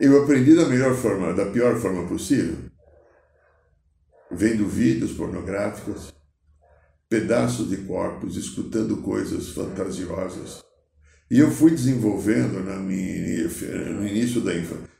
Eu 0.00 0.20
aprendi 0.24 0.56
da 0.56 0.64
melhor 0.64 0.96
forma, 0.96 1.32
da 1.32 1.46
pior 1.46 1.76
forma 1.76 2.08
possível, 2.08 2.56
vendo 4.32 4.66
vídeos 4.66 5.12
pornográficos, 5.12 6.12
pedaços 7.08 7.70
de 7.70 7.76
corpos, 7.84 8.36
escutando 8.36 8.96
coisas 8.96 9.50
fantasiosas. 9.50 10.65
E 11.30 11.38
eu 11.40 11.50
fui 11.50 11.72
desenvolvendo 11.72 12.62
na 12.64 12.76
minha, 12.76 13.48
no 13.94 14.06
início 14.06 14.40
da 14.40 14.52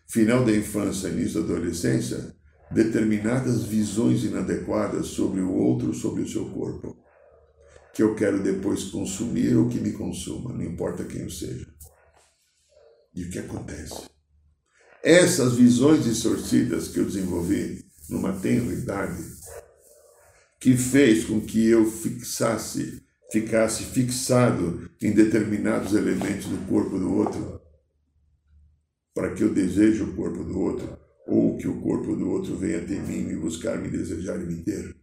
final 0.09 0.45
da 0.45 0.53
infância, 0.53 1.09
início 1.09 1.43
da 1.43 1.55
adolescência, 1.55 2.35
determinadas 2.71 3.65
visões 3.65 4.25
inadequadas 4.25 5.07
sobre 5.07 5.41
o 5.41 5.53
outro, 5.53 5.95
sobre 5.95 6.23
o 6.23 6.29
seu 6.29 6.51
corpo, 6.51 6.97
que 7.95 8.03
eu 8.03 8.15
quero 8.15 8.43
depois 8.43 8.85
consumir 8.85 9.57
ou 9.57 9.69
que 9.69 9.79
me 9.79 9.93
consuma, 9.93 10.53
não 10.53 10.65
importa 10.65 11.05
quem 11.05 11.23
eu 11.23 11.31
seja. 11.31 11.67
E 13.15 13.25
o 13.25 13.31
que 13.31 13.39
acontece? 13.39 14.03
Essas 15.03 15.55
visões 15.55 16.05
distorcidas 16.05 16.89
que 16.89 16.99
eu 16.99 17.05
desenvolvi 17.05 17.85
numa 18.11 18.33
tenra 18.33 18.73
idade, 18.73 19.23
que 20.61 20.77
fez 20.77 21.25
com 21.25 21.41
que 21.41 21.67
eu 21.67 21.91
fixasse, 21.91 23.06
ficasse 23.31 23.85
fixado 23.85 24.91
em 25.03 25.13
determinados 25.13 25.95
elementos 25.95 26.47
do 26.47 26.67
corpo 26.69 26.99
do 26.99 27.13
outro, 27.15 27.61
para 29.15 29.35
que 29.35 29.43
eu 29.43 29.53
deseje 29.53 30.03
o 30.03 30.15
corpo 30.15 30.45
do 30.45 30.59
outro, 30.59 30.99
ou 31.27 31.57
que 31.57 31.67
o 31.67 31.81
corpo 31.81 32.15
do 32.15 32.31
outro 32.31 32.57
venha 32.57 32.79
até 32.79 32.95
mim 32.95 33.23
me 33.23 33.37
buscar, 33.37 33.79
me 33.79 33.89
desejar 33.89 34.41
e 34.41 34.47
me 34.47 34.63
ter. 34.63 34.97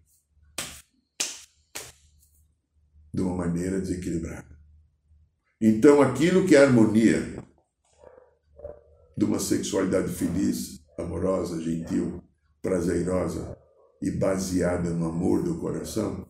De 3.14 3.22
uma 3.22 3.36
maneira 3.36 3.80
desequilibrada. 3.80 4.58
Então, 5.60 6.02
aquilo 6.02 6.46
que 6.46 6.56
é 6.56 6.64
harmonia, 6.64 7.44
de 9.16 9.26
uma 9.26 9.40
sexualidade 9.40 10.12
feliz, 10.12 10.84
amorosa, 10.98 11.62
gentil, 11.62 12.24
prazerosa 12.62 13.58
e 14.02 14.10
baseada 14.12 14.90
no 14.90 15.08
amor 15.08 15.44
do 15.44 15.60
coração, 15.60 16.28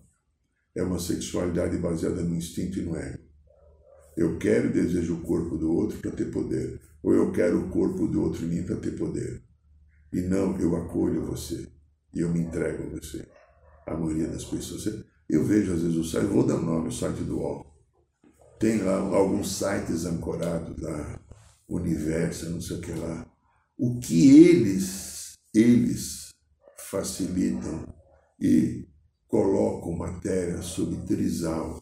é 0.76 0.84
uma 0.84 1.00
sexualidade 1.00 1.78
baseada 1.78 2.22
no 2.22 2.36
instinto 2.36 2.80
e 2.80 2.82
no 2.82 2.96
ego. 2.96 3.24
Eu 4.16 4.38
quero 4.38 4.70
e 4.70 4.74
desejo 4.74 5.16
o 5.16 5.22
corpo 5.22 5.58
do 5.58 5.72
outro 5.72 5.98
para 6.00 6.12
ter 6.12 6.32
poder, 6.32 6.80
ou 7.02 7.14
eu 7.14 7.32
quero 7.32 7.60
o 7.60 7.70
corpo 7.70 8.08
do 8.08 8.22
outro 8.22 8.46
em 8.46 8.50
mim 8.50 8.64
para 8.64 8.76
ter 8.76 8.92
poder. 8.92 9.44
E 10.12 10.22
não, 10.22 10.58
eu 10.60 10.76
acolho 10.76 11.26
você 11.26 11.68
e 12.14 12.20
eu 12.20 12.30
me 12.30 12.40
entrego 12.40 12.84
a 12.84 13.00
você. 13.00 13.28
A 13.88 13.96
maioria 13.96 14.28
das 14.28 14.46
pessoas. 14.46 15.04
Eu 15.28 15.44
vejo 15.44 15.74
às 15.74 15.82
vezes 15.82 15.98
o 15.98 16.04
site, 16.04 16.28
vou 16.28 16.46
dar 16.46 16.56
um 16.56 16.66
nome, 16.66 16.90
o 16.90 16.92
site 16.92 17.24
do 17.24 17.40
UOL. 17.40 17.66
Tem 18.60 18.82
lá 18.84 18.98
alguns 18.98 19.58
sites 19.58 20.06
ancorados 20.06 20.80
lá, 20.82 21.20
universo, 21.68 22.50
não 22.50 22.62
sei 22.62 22.78
o 22.78 22.82
que 22.82 22.92
lá. 22.92 23.28
O 23.78 24.00
que 24.00 24.46
eles, 24.46 25.34
eles 25.54 26.30
facilitam 26.78 27.94
e 28.40 28.88
colocam 29.34 29.94
matéria 29.94 30.62
sobre 30.62 30.96
trisal. 31.08 31.82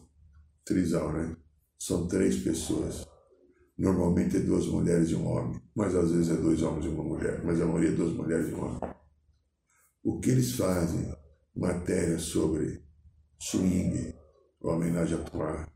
Trisal, 0.64 1.12
né? 1.12 1.36
São 1.78 2.08
três 2.08 2.38
pessoas. 2.38 3.06
Normalmente 3.76 4.38
é 4.38 4.40
duas 4.40 4.66
mulheres 4.66 5.10
e 5.10 5.14
um 5.14 5.26
homem, 5.26 5.60
mas 5.74 5.94
às 5.94 6.12
vezes 6.12 6.30
é 6.30 6.40
dois 6.40 6.62
homens 6.62 6.86
e 6.86 6.88
uma 6.88 7.04
mulher, 7.04 7.44
mas 7.44 7.60
a 7.60 7.66
maioria 7.66 7.90
é 7.90 7.92
duas 7.92 8.14
mulheres 8.14 8.48
e 8.48 8.54
um 8.54 8.64
homem. 8.64 8.80
O 10.02 10.18
que 10.18 10.30
eles 10.30 10.52
fazem? 10.52 11.14
Matéria 11.54 12.18
sobre 12.18 12.82
swing, 13.38 14.14
homenagem 14.58 15.18
a 15.18 15.22
Torá. 15.22 15.68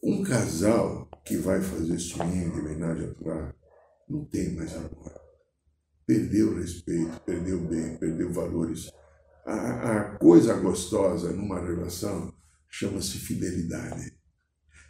Um 0.00 0.22
casal 0.22 1.08
que 1.24 1.36
vai 1.36 1.60
fazer 1.60 1.98
swing, 1.98 2.56
homenagem 2.56 3.08
a 3.08 3.14
Torá, 3.14 3.54
não 4.08 4.24
tem 4.24 4.54
mais 4.54 4.72
amor. 4.76 5.20
Perdeu 6.06 6.52
o 6.52 6.60
respeito, 6.60 7.20
perdeu 7.22 7.58
o 7.58 7.66
bem, 7.66 7.96
perdeu 7.96 8.32
valores. 8.32 8.88
A, 9.46 9.92
a 9.92 10.00
coisa 10.18 10.54
gostosa 10.54 11.32
numa 11.32 11.60
relação 11.60 12.32
chama-se 12.68 13.18
fidelidade. 13.18 14.12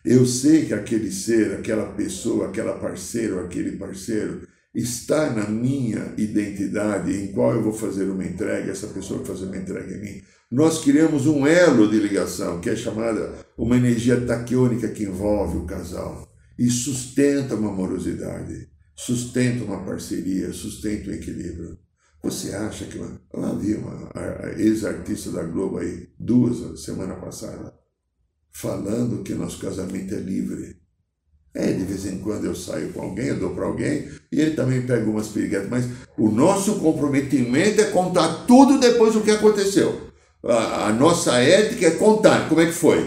Eu 0.04 0.24
sei 0.26 0.66
que 0.66 0.74
aquele 0.74 1.10
ser, 1.10 1.54
aquela 1.54 1.92
pessoa, 1.92 2.48
aquela 2.48 2.78
parceira, 2.78 3.44
aquele 3.44 3.72
parceiro 3.76 4.46
está 4.74 5.30
na 5.30 5.48
minha 5.48 6.14
identidade 6.16 7.12
em 7.12 7.32
qual 7.32 7.54
eu 7.54 7.62
vou 7.62 7.72
fazer 7.72 8.04
uma 8.04 8.24
entrega, 8.24 8.70
essa 8.70 8.86
pessoa 8.88 9.18
vai 9.20 9.28
fazer 9.28 9.46
uma 9.46 9.56
entrega 9.56 9.94
em 9.94 10.00
mim. 10.00 10.22
Nós 10.50 10.82
criamos 10.82 11.26
um 11.26 11.46
elo 11.46 11.90
de 11.90 11.98
ligação, 11.98 12.60
que 12.60 12.70
é 12.70 12.76
chamada 12.76 13.34
uma 13.56 13.76
energia 13.76 14.18
taquiônica 14.24 14.88
que 14.88 15.04
envolve 15.04 15.58
o 15.58 15.66
casal 15.66 16.26
e 16.58 16.70
sustenta 16.70 17.54
uma 17.54 17.70
amorosidade, 17.70 18.68
sustenta 18.96 19.62
uma 19.62 19.84
parceria, 19.84 20.52
sustenta 20.52 21.10
o 21.10 21.12
um 21.12 21.14
equilíbrio. 21.14 21.78
Você 22.22 22.52
acha 22.52 22.84
que 22.86 22.98
lá 22.98 23.52
vi 23.54 23.74
uma 23.74 24.10
ex-artista 24.56 25.30
da 25.30 25.44
Globo 25.44 25.78
aí, 25.78 26.08
duas 26.18 26.82
semana 26.82 27.14
passada, 27.14 27.72
falando 28.50 29.22
que 29.22 29.34
nosso 29.34 29.60
casamento 29.60 30.14
é 30.14 30.18
livre. 30.18 30.80
É, 31.54 31.72
de 31.72 31.84
vez 31.84 32.06
em 32.06 32.18
quando 32.18 32.44
eu 32.44 32.54
saio 32.54 32.92
com 32.92 33.02
alguém, 33.02 33.28
eu 33.28 33.38
dou 33.38 33.54
para 33.54 33.66
alguém, 33.66 34.08
e 34.30 34.40
ele 34.40 34.54
também 34.54 34.86
pega 34.86 35.08
umas 35.08 35.28
piriguetas, 35.28 35.68
mas 35.68 35.86
o 36.16 36.30
nosso 36.30 36.78
comprometimento 36.78 37.80
é 37.80 37.90
contar 37.90 38.46
tudo 38.46 38.78
depois 38.78 39.14
do 39.14 39.22
que 39.22 39.30
aconteceu. 39.30 40.08
A, 40.44 40.88
a 40.88 40.92
nossa 40.92 41.38
ética 41.38 41.86
é 41.86 41.90
contar 41.92 42.48
como 42.48 42.60
é 42.60 42.66
que 42.66 42.72
foi. 42.72 43.04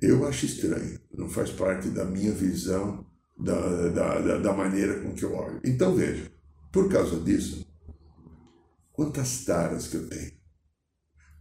Eu 0.00 0.26
acho 0.26 0.46
estranho, 0.46 0.98
não 1.12 1.28
faz 1.28 1.50
parte 1.50 1.88
da 1.88 2.04
minha 2.04 2.32
visão, 2.32 3.06
da, 3.38 3.88
da, 3.88 4.38
da 4.38 4.52
maneira 4.52 5.00
com 5.00 5.14
que 5.14 5.24
eu 5.24 5.34
olho. 5.34 5.60
Então 5.64 5.94
veja, 5.94 6.30
por 6.70 6.90
causa 6.90 7.18
disso, 7.20 7.66
quantas 8.92 9.44
taras 9.44 9.88
que 9.88 9.96
eu 9.96 10.08
tenho, 10.08 10.32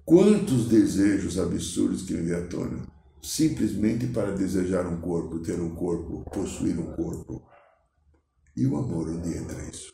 quantos 0.03 0.67
desejos 0.67 1.37
absurdos 1.37 2.03
que 2.03 2.13
me 2.13 2.21
vêm 2.23 2.35
à 2.35 2.47
tona, 2.47 2.87
simplesmente 3.21 4.07
para 4.07 4.31
desejar 4.31 4.87
um 4.87 4.99
corpo, 4.99 5.39
ter 5.39 5.59
um 5.59 5.75
corpo, 5.75 6.23
possuir 6.31 6.77
um 6.79 6.95
corpo. 6.95 7.47
E 8.55 8.65
o 8.65 8.75
amor, 8.77 9.09
onde 9.09 9.37
entra 9.37 9.63
isso? 9.69 9.93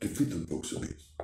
Reflita 0.00 0.36
um 0.36 0.44
pouco 0.44 0.66
sobre 0.66 0.88
isso. 0.88 1.14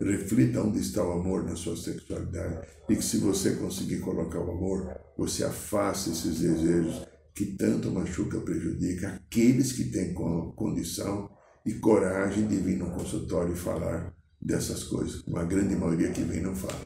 Reflita 0.00 0.62
onde 0.62 0.78
está 0.78 1.02
o 1.02 1.12
amor 1.12 1.42
na 1.44 1.56
sua 1.56 1.76
sexualidade 1.76 2.68
e 2.88 2.94
que 2.94 3.02
se 3.02 3.18
você 3.18 3.56
conseguir 3.56 3.98
colocar 4.00 4.38
o 4.38 4.52
amor, 4.52 4.96
você 5.16 5.44
afasta 5.44 6.10
esses 6.10 6.38
desejos 6.38 7.04
que 7.38 7.46
tanto 7.46 7.88
machuca, 7.92 8.40
prejudica 8.40 9.14
aqueles 9.14 9.70
que 9.70 9.84
têm 9.84 10.12
condição 10.12 11.30
e 11.64 11.74
coragem 11.74 12.48
de 12.48 12.56
vir 12.56 12.76
no 12.76 12.90
consultório 12.90 13.54
e 13.54 13.56
falar 13.56 14.12
dessas 14.40 14.82
coisas. 14.82 15.22
Uma 15.22 15.44
grande 15.44 15.76
maioria 15.76 16.10
que 16.10 16.22
vem 16.22 16.40
não 16.40 16.56
fala. 16.56 16.84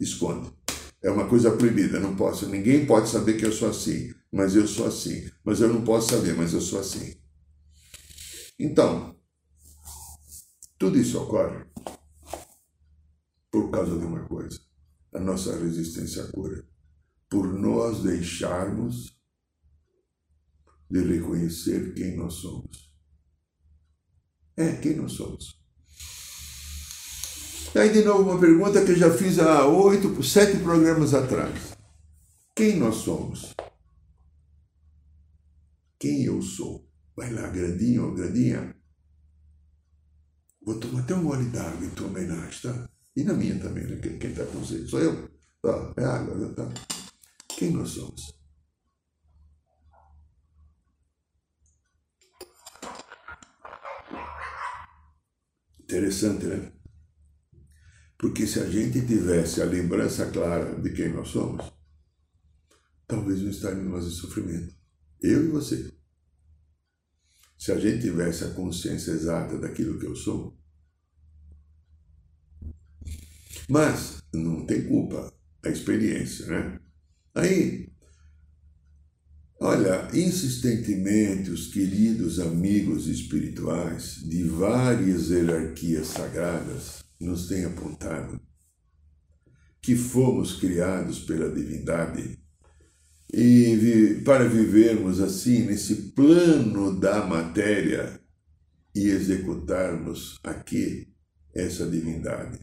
Esconde. 0.00 0.52
É 1.00 1.08
uma 1.12 1.28
coisa 1.28 1.52
proibida, 1.52 2.00
não 2.00 2.16
posso. 2.16 2.48
Ninguém 2.48 2.84
pode 2.84 3.08
saber 3.08 3.34
que 3.34 3.46
eu 3.46 3.52
sou 3.52 3.70
assim, 3.70 4.12
mas 4.32 4.56
eu 4.56 4.66
sou 4.66 4.88
assim. 4.88 5.30
Mas 5.44 5.60
eu 5.60 5.72
não 5.72 5.84
posso 5.84 6.10
saber, 6.10 6.34
mas 6.34 6.52
eu 6.52 6.60
sou 6.60 6.80
assim. 6.80 7.14
Então, 8.58 9.14
tudo 10.76 10.98
isso 10.98 11.20
ocorre 11.22 11.64
por 13.48 13.70
causa 13.70 13.96
de 13.96 14.04
uma 14.04 14.24
coisa: 14.24 14.58
a 15.12 15.20
nossa 15.20 15.56
resistência 15.56 16.24
à 16.24 16.32
cura. 16.32 16.66
Por 17.30 17.52
nós 17.52 18.02
deixarmos 18.02 19.13
de 20.90 21.00
reconhecer 21.00 21.94
quem 21.94 22.16
nós 22.16 22.34
somos. 22.34 22.92
É, 24.56 24.72
quem 24.76 24.96
nós 24.96 25.12
somos. 25.12 25.58
Aí, 27.74 27.92
de 27.92 28.04
novo, 28.04 28.30
uma 28.30 28.40
pergunta 28.40 28.84
que 28.84 28.92
eu 28.92 28.96
já 28.96 29.12
fiz 29.12 29.38
há 29.40 29.66
oito, 29.66 30.22
sete 30.22 30.58
programas 30.58 31.12
atrás. 31.12 31.76
Quem 32.54 32.78
nós 32.78 32.96
somos? 32.96 33.52
Quem 35.98 36.22
eu 36.24 36.40
sou? 36.40 36.88
Vai 37.16 37.32
lá, 37.32 37.48
grandinho 37.48 38.14
grandinha. 38.14 38.76
Vou 40.64 40.78
tomar 40.78 41.00
até 41.00 41.14
um 41.14 41.24
gole 41.24 41.46
d'água 41.46 41.84
em 41.84 41.90
tua 41.90 42.06
homenagem, 42.06 42.60
tá? 42.62 42.88
E 43.16 43.24
na 43.24 43.34
minha 43.34 43.58
também, 43.58 43.84
né? 43.84 43.96
Quem 43.96 44.30
está 44.30 44.44
com 44.46 44.60
você? 44.60 44.86
Sou 44.86 45.00
eu. 45.00 45.28
Tá, 45.60 45.94
é 45.96 46.04
água, 46.04 46.54
tá? 46.54 46.72
Quem 47.48 47.72
nós 47.72 47.90
somos? 47.90 48.34
Interessante, 55.94 56.46
né? 56.46 56.72
Porque 58.18 58.48
se 58.48 58.58
a 58.58 58.68
gente 58.68 59.06
tivesse 59.06 59.62
a 59.62 59.64
lembrança 59.64 60.28
clara 60.28 60.74
de 60.80 60.90
quem 60.90 61.12
nós 61.12 61.28
somos, 61.28 61.72
talvez 63.06 63.40
não 63.40 63.50
estaríamos 63.50 64.04
em 64.04 64.10
sofrimento. 64.10 64.74
Eu 65.22 65.44
e 65.44 65.48
você. 65.50 65.94
Se 67.56 67.70
a 67.70 67.78
gente 67.78 68.02
tivesse 68.02 68.42
a 68.42 68.50
consciência 68.54 69.12
exata 69.12 69.56
daquilo 69.56 70.00
que 70.00 70.06
eu 70.06 70.16
sou, 70.16 70.58
mas 73.68 74.20
não 74.32 74.66
tem 74.66 74.88
culpa, 74.88 75.32
a 75.64 75.68
experiência, 75.68 76.46
né? 76.48 76.80
Aí, 77.32 77.93
olha, 79.64 80.08
insistentemente 80.12 81.50
os 81.50 81.68
queridos 81.68 82.38
amigos 82.38 83.06
espirituais 83.06 84.20
de 84.22 84.44
várias 84.44 85.30
hierarquias 85.30 86.08
sagradas 86.08 87.02
nos 87.18 87.48
têm 87.48 87.64
apontado 87.64 88.38
que 89.80 89.96
fomos 89.96 90.54
criados 90.54 91.20
pela 91.20 91.50
divindade 91.50 92.38
e 93.32 94.20
para 94.22 94.46
vivermos 94.46 95.18
assim 95.18 95.62
nesse 95.62 96.12
plano 96.12 97.00
da 97.00 97.26
matéria 97.26 98.20
e 98.94 99.08
executarmos 99.08 100.38
aqui 100.44 101.08
essa 101.54 101.86
divindade. 101.86 102.60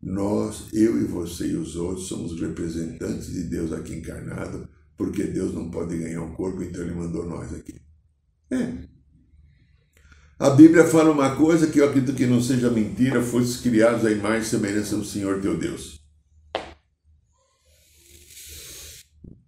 Nós, 0.00 0.68
eu 0.72 1.00
e 1.00 1.04
você 1.04 1.48
e 1.48 1.56
os 1.56 1.74
outros, 1.74 2.06
somos 2.06 2.40
representantes 2.40 3.32
de 3.32 3.42
Deus 3.42 3.72
aqui 3.72 3.94
encarnado, 3.94 4.68
porque 4.96 5.24
Deus 5.24 5.54
não 5.54 5.70
pode 5.70 5.96
ganhar 5.96 6.22
um 6.22 6.34
corpo, 6.34 6.62
então 6.62 6.82
Ele 6.82 6.94
mandou 6.94 7.26
nós 7.26 7.52
aqui. 7.52 7.80
É. 8.50 8.94
A 10.38 10.50
Bíblia 10.50 10.84
fala 10.84 11.10
uma 11.10 11.36
coisa 11.36 11.68
que 11.68 11.78
eu 11.80 11.88
acredito 11.88 12.16
que 12.16 12.26
não 12.26 12.40
seja 12.40 12.70
mentira: 12.70 13.22
fostes 13.22 13.60
criados 13.60 14.04
à 14.04 14.10
imagem 14.10 14.42
e 14.42 14.44
semelhança 14.44 14.96
do 14.96 15.04
Senhor 15.04 15.40
teu 15.40 15.56
Deus. 15.56 16.02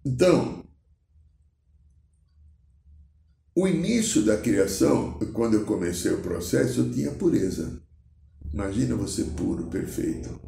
Então, 0.05 0.65
o 3.53 3.67
início 3.67 4.23
da 4.23 4.37
criação, 4.37 5.19
quando 5.33 5.55
eu 5.55 5.65
comecei 5.65 6.11
o 6.11 6.21
processo, 6.21 6.79
eu 6.79 6.91
tinha 6.91 7.11
pureza. 7.11 7.81
Imagina 8.53 8.95
você 8.95 9.23
puro, 9.23 9.67
perfeito. 9.67 10.39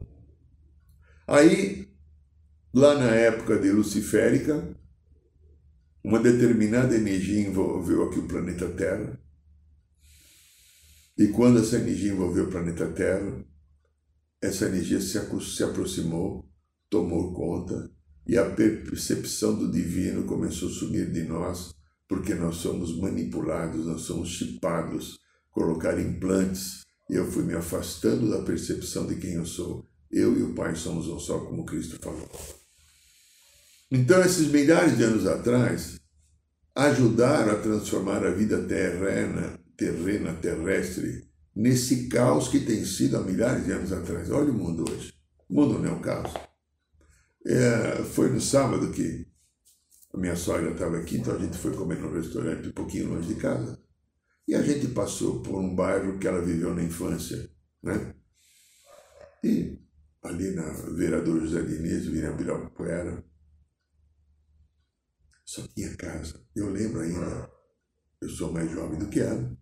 Aí, 1.27 1.89
lá 2.73 2.95
na 2.97 3.13
época 3.13 3.59
de 3.59 3.71
Luciférica, 3.71 4.78
uma 6.09 6.19
determinada 6.19 6.95
energia 6.95 7.47
envolveu 7.47 8.03
aqui 8.05 8.17
o 8.17 8.27
planeta 8.27 8.67
Terra. 8.69 9.21
E 11.15 11.27
quando 11.27 11.59
essa 11.59 11.75
energia 11.75 12.11
envolveu 12.11 12.45
o 12.45 12.49
planeta 12.49 12.87
Terra, 12.87 13.45
essa 14.41 14.65
energia 14.65 14.99
se, 14.99 15.19
se 15.55 15.63
aproximou, 15.63 16.49
tomou 16.89 17.31
conta, 17.31 17.91
e 18.25 18.39
a 18.39 18.49
percepção 18.49 19.53
do 19.53 19.71
divino 19.71 20.23
começou 20.23 20.69
a 20.69 20.71
sumir 20.71 21.11
de 21.11 21.25
nós, 21.25 21.75
porque 22.07 22.33
nós 22.33 22.55
somos 22.55 22.97
manipulados, 22.97 23.85
nós 23.85 24.01
somos 24.01 24.29
chipados, 24.29 25.19
colocar 25.51 25.99
implantes 25.99 26.81
e 27.07 27.13
eu 27.13 27.31
fui 27.31 27.43
me 27.43 27.53
afastando 27.53 28.31
da 28.31 28.41
percepção 28.41 29.05
de 29.05 29.15
quem 29.17 29.33
eu 29.33 29.45
sou. 29.45 29.85
Eu 30.09 30.35
e 30.35 30.41
o 30.41 30.55
Pai 30.55 30.75
somos 30.75 31.07
um 31.07 31.19
só, 31.19 31.37
como 31.37 31.65
Cristo 31.65 31.99
falou. 32.01 32.58
Então, 33.91 34.21
esses 34.21 34.47
milhares 34.47 34.97
de 34.97 35.03
anos 35.03 35.25
atrás, 35.25 35.99
ajudaram 36.75 37.53
a 37.53 37.59
transformar 37.59 38.23
a 38.25 38.31
vida 38.31 38.61
terrena, 38.63 39.59
terrena, 39.75 40.33
terrestre, 40.33 41.27
nesse 41.55 42.07
caos 42.07 42.47
que 42.47 42.59
tem 42.59 42.85
sido 42.85 43.17
há 43.17 43.21
milhares 43.21 43.65
de 43.65 43.71
anos 43.71 43.91
atrás. 43.91 44.29
Olha 44.29 44.51
o 44.51 44.53
mundo 44.53 44.85
hoje. 44.89 45.13
O 45.49 45.53
mundo 45.55 45.79
não 45.79 45.89
é 45.89 45.91
um 45.91 46.01
caos. 46.01 46.31
É, 47.45 48.03
foi 48.03 48.29
no 48.29 48.39
sábado 48.39 48.91
que 48.91 49.27
a 50.13 50.17
minha 50.17 50.35
sogra 50.35 50.71
estava 50.71 50.97
aqui, 50.97 51.17
então 51.17 51.35
a 51.35 51.39
gente 51.39 51.57
foi 51.57 51.73
comer 51.75 51.99
num 51.99 52.13
restaurante 52.13 52.69
um 52.69 52.73
pouquinho 52.73 53.09
longe 53.09 53.33
de 53.33 53.39
casa. 53.39 53.79
E 54.47 54.55
a 54.55 54.61
gente 54.61 54.87
passou 54.89 55.41
por 55.41 55.59
um 55.59 55.75
bairro 55.75 56.17
que 56.17 56.27
ela 56.27 56.41
viveu 56.41 56.73
na 56.73 56.83
infância, 56.83 57.49
né? 57.83 58.13
E 59.43 59.77
ali 60.23 60.51
na 60.51 60.69
Vereador 60.95 61.39
José 61.41 61.61
Diniz, 61.61 62.05
Vira 62.05 62.31
Ibirapuera, 62.31 63.23
só 65.49 65.63
tinha 65.73 65.95
casa. 65.95 66.39
Eu 66.55 66.69
lembro 66.69 67.01
ainda, 67.01 67.49
eu 68.21 68.29
sou 68.29 68.53
mais 68.53 68.71
jovem 68.71 68.99
do 68.99 69.07
que 69.07 69.19
ela, 69.19 69.57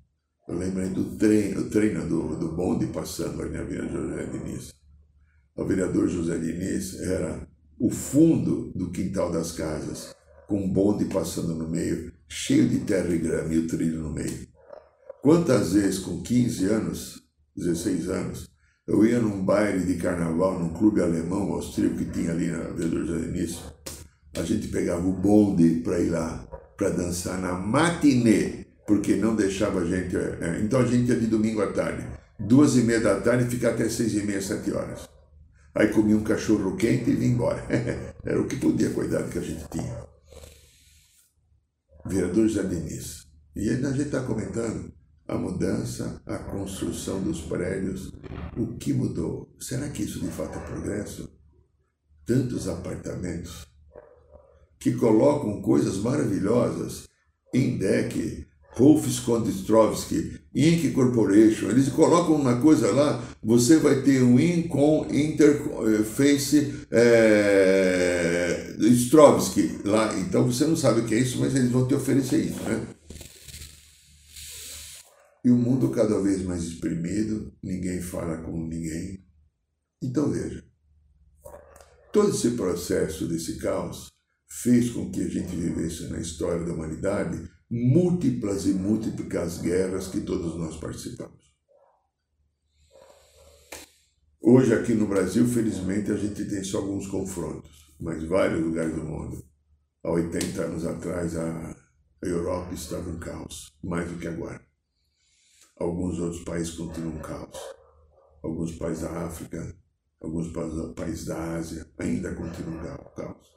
eu 0.46 0.58
lembro 0.58 0.82
ainda 0.82 0.96
do 0.96 1.16
treino, 1.18 1.62
o 1.62 1.70
treino 1.70 2.06
do, 2.06 2.36
do 2.36 2.52
bonde 2.54 2.88
passando 2.88 3.42
ali 3.42 3.58
na 3.58 3.64
Vereador 3.64 4.10
José 4.10 4.26
Diniz. 4.26 4.74
O 5.56 5.66
vereador 5.66 6.10
José 6.10 6.38
Diniz 6.40 7.00
era 7.00 7.48
o 7.80 7.90
fundo 7.90 8.74
do 8.76 8.92
quintal 8.92 9.32
das 9.32 9.54
casas, 9.54 10.14
com 10.46 10.62
um 10.62 10.70
bonde 10.70 11.06
passando 11.06 11.56
no 11.56 11.70
meio, 11.70 12.12
cheio 12.28 12.68
de 12.68 12.80
terra 12.80 13.10
e 13.14 13.18
grama 13.18 13.54
e 13.54 13.60
o 13.60 13.68
trilho 13.68 14.02
no 14.02 14.12
meio. 14.12 14.46
Quantas 15.22 15.72
vezes, 15.72 16.00
com 16.00 16.22
15 16.22 16.66
anos, 16.66 17.24
16 17.56 18.10
anos, 18.10 18.50
eu 18.86 19.06
ia 19.06 19.20
num 19.20 19.44
baile 19.44 19.86
de 19.86 19.96
carnaval, 19.96 20.60
num 20.60 20.74
clube 20.74 21.02
alemão 21.02 21.54
austríaco 21.54 21.96
que 21.98 22.12
tinha 22.12 22.32
ali 22.32 22.48
na 22.48 22.66
Avenida 22.66 23.06
José 23.06 23.28
Início, 23.30 23.62
a 24.40 24.44
gente 24.44 24.68
pegava 24.68 25.06
o 25.08 25.14
bonde 25.14 25.82
para 25.82 26.00
ir 26.00 26.10
lá, 26.10 26.46
para 26.78 26.90
dançar 26.90 27.40
na 27.40 27.54
matinê. 27.54 28.66
porque 28.88 29.18
não 29.18 29.36
deixava 29.36 29.82
a 29.82 29.86
gente. 29.86 30.16
É, 30.16 30.62
então 30.64 30.80
a 30.80 30.86
gente 30.86 31.10
ia 31.10 31.20
de 31.20 31.28
domingo 31.28 31.62
à 31.62 31.72
tarde, 31.74 32.08
duas 32.40 32.78
e 32.78 32.82
meia 32.84 33.02
da 33.02 33.20
tarde, 33.20 33.50
ficar 33.50 33.72
até 33.72 33.90
seis 33.90 34.14
e 34.16 34.24
meia, 34.24 34.42
sete 34.42 34.72
horas. 34.72 35.10
Aí 35.76 35.90
comia 35.90 36.16
um 36.16 36.24
cachorro 36.24 36.78
quente 36.78 37.10
e 37.12 37.16
vinha 37.16 37.34
embora. 37.34 37.62
Era 38.24 38.42
o 38.42 38.48
que 38.48 38.56
podia, 38.56 38.90
cuidar 38.92 39.24
que 39.30 39.38
a 39.38 39.42
gente 39.42 39.68
tinha. 39.70 40.08
Vereador 42.06 42.48
José 42.48 42.64
Diniz. 42.64 43.28
E 43.56 43.70
aí 43.70 43.86
a 43.86 43.92
gente 43.92 44.04
está 44.04 44.24
comentando 44.24 44.92
a 45.28 45.38
mudança, 45.38 46.22
a 46.26 46.38
construção 46.38 47.22
dos 47.22 47.42
prédios, 47.42 48.14
o 48.56 48.78
que 48.78 48.94
mudou. 48.94 49.54
Será 49.60 49.90
que 49.90 50.04
isso 50.04 50.22
de 50.22 50.30
fato 50.30 50.58
é 50.58 50.62
progresso? 50.62 51.30
Tantos 52.26 52.68
apartamentos 52.68 53.68
que 54.80 54.92
colocam 54.94 55.62
coisas 55.62 55.98
maravilhosas 55.98 57.08
em 57.54 57.78
deck, 57.78 58.46
Rolf 58.78 59.08
Skondstrovski, 59.08 60.40
Inc. 60.54 60.92
Corporation, 60.94 61.70
eles 61.70 61.90
colocam 61.90 62.36
uma 62.36 62.62
coisa 62.62 62.92
lá, 62.92 63.24
você 63.44 63.78
vai 63.78 64.02
ter 64.04 64.22
um 64.22 64.40
Incom 64.40 65.08
Interface 65.10 66.86
é, 66.92 68.76
Strovsky 68.80 69.82
lá, 69.84 70.16
então 70.20 70.46
você 70.46 70.66
não 70.66 70.76
sabe 70.76 71.02
o 71.02 71.06
que 71.06 71.16
é 71.16 71.20
isso, 71.20 71.40
mas 71.40 71.56
eles 71.56 71.72
vão 71.72 71.88
te 71.88 71.96
oferecer 71.96 72.38
isso, 72.38 72.62
né? 72.64 72.86
E 75.44 75.50
o 75.50 75.56
mundo 75.56 75.90
cada 75.90 76.20
vez 76.20 76.44
mais 76.44 76.64
exprimido, 76.64 77.54
ninguém 77.64 78.02
fala 78.02 78.38
com 78.38 78.52
ninguém. 78.68 79.24
Então 80.04 80.30
veja, 80.30 80.64
todo 82.12 82.30
esse 82.30 82.52
processo 82.52 83.28
desse 83.28 83.58
caos 83.58 84.08
fez 84.48 84.92
com 84.92 85.12
que 85.12 85.22
a 85.22 85.28
gente 85.28 85.56
vivesse 85.56 86.08
na 86.08 86.20
história 86.20 86.66
da 86.66 86.74
humanidade 86.74 87.50
múltiplas 87.70 88.66
e 88.66 88.74
múltiplas 88.74 89.58
guerras 89.58 90.08
que 90.08 90.22
todos 90.22 90.56
nós 90.58 90.78
participamos. 90.78 91.46
Hoje, 94.42 94.74
aqui 94.74 94.94
no 94.94 95.08
Brasil, 95.08 95.46
felizmente, 95.46 96.12
a 96.12 96.16
gente 96.16 96.46
tem 96.46 96.64
só 96.64 96.78
alguns 96.78 97.08
confrontos, 97.08 97.94
mas 98.00 98.24
vários 98.24 98.64
lugares 98.64 98.96
do 98.96 99.04
mundo. 99.04 99.46
Há 100.02 100.12
80 100.12 100.62
anos 100.62 100.86
atrás, 100.86 101.36
a 101.36 101.76
Europa 102.22 102.74
estava 102.74 103.10
em 103.10 103.20
caos, 103.20 103.74
mais 103.84 104.10
do 104.10 104.18
que 104.18 104.28
agora. 104.28 104.66
Alguns 105.76 106.18
outros 106.20 106.44
países 106.46 106.76
continuam 106.76 107.20
caos. 107.20 107.58
Alguns 108.42 108.72
países 108.78 109.02
da 109.02 109.26
África, 109.26 109.76
alguns 110.22 110.54
países 110.96 111.26
da 111.26 111.56
Ásia 111.56 111.86
ainda 112.00 112.34
continuam 112.34 112.82
caos 113.16 113.57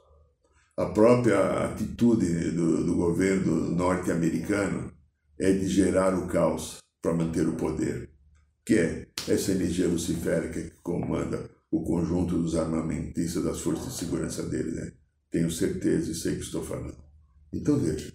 a 0.77 0.85
própria 0.85 1.65
atitude 1.65 2.51
do, 2.51 2.85
do 2.85 2.95
governo 2.95 3.71
norte-americano 3.71 4.91
é 5.39 5.51
de 5.51 5.67
gerar 5.67 6.17
o 6.17 6.27
caos 6.27 6.77
para 7.01 7.13
manter 7.13 7.47
o 7.47 7.55
poder, 7.55 8.09
que 8.65 8.75
é 8.75 9.07
essa 9.27 9.51
energia 9.51 9.87
luciférica 9.87 10.61
que 10.61 10.81
comanda 10.81 11.49
o 11.69 11.83
conjunto 11.83 12.37
dos 12.37 12.55
armamentistas 12.55 13.43
das 13.43 13.59
forças 13.59 13.93
de 13.93 13.99
segurança 13.99 14.43
dele, 14.43 14.71
né? 14.71 14.93
Tenho 15.29 15.49
certeza 15.49 16.11
e 16.11 16.15
sei 16.15 16.35
que 16.35 16.41
estou 16.41 16.63
falando. 16.63 17.01
Então 17.51 17.77
veja, 17.77 18.13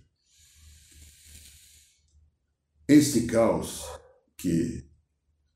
este 2.88 3.26
caos 3.26 3.84
que 4.36 4.86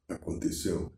aconteceu 0.08 0.92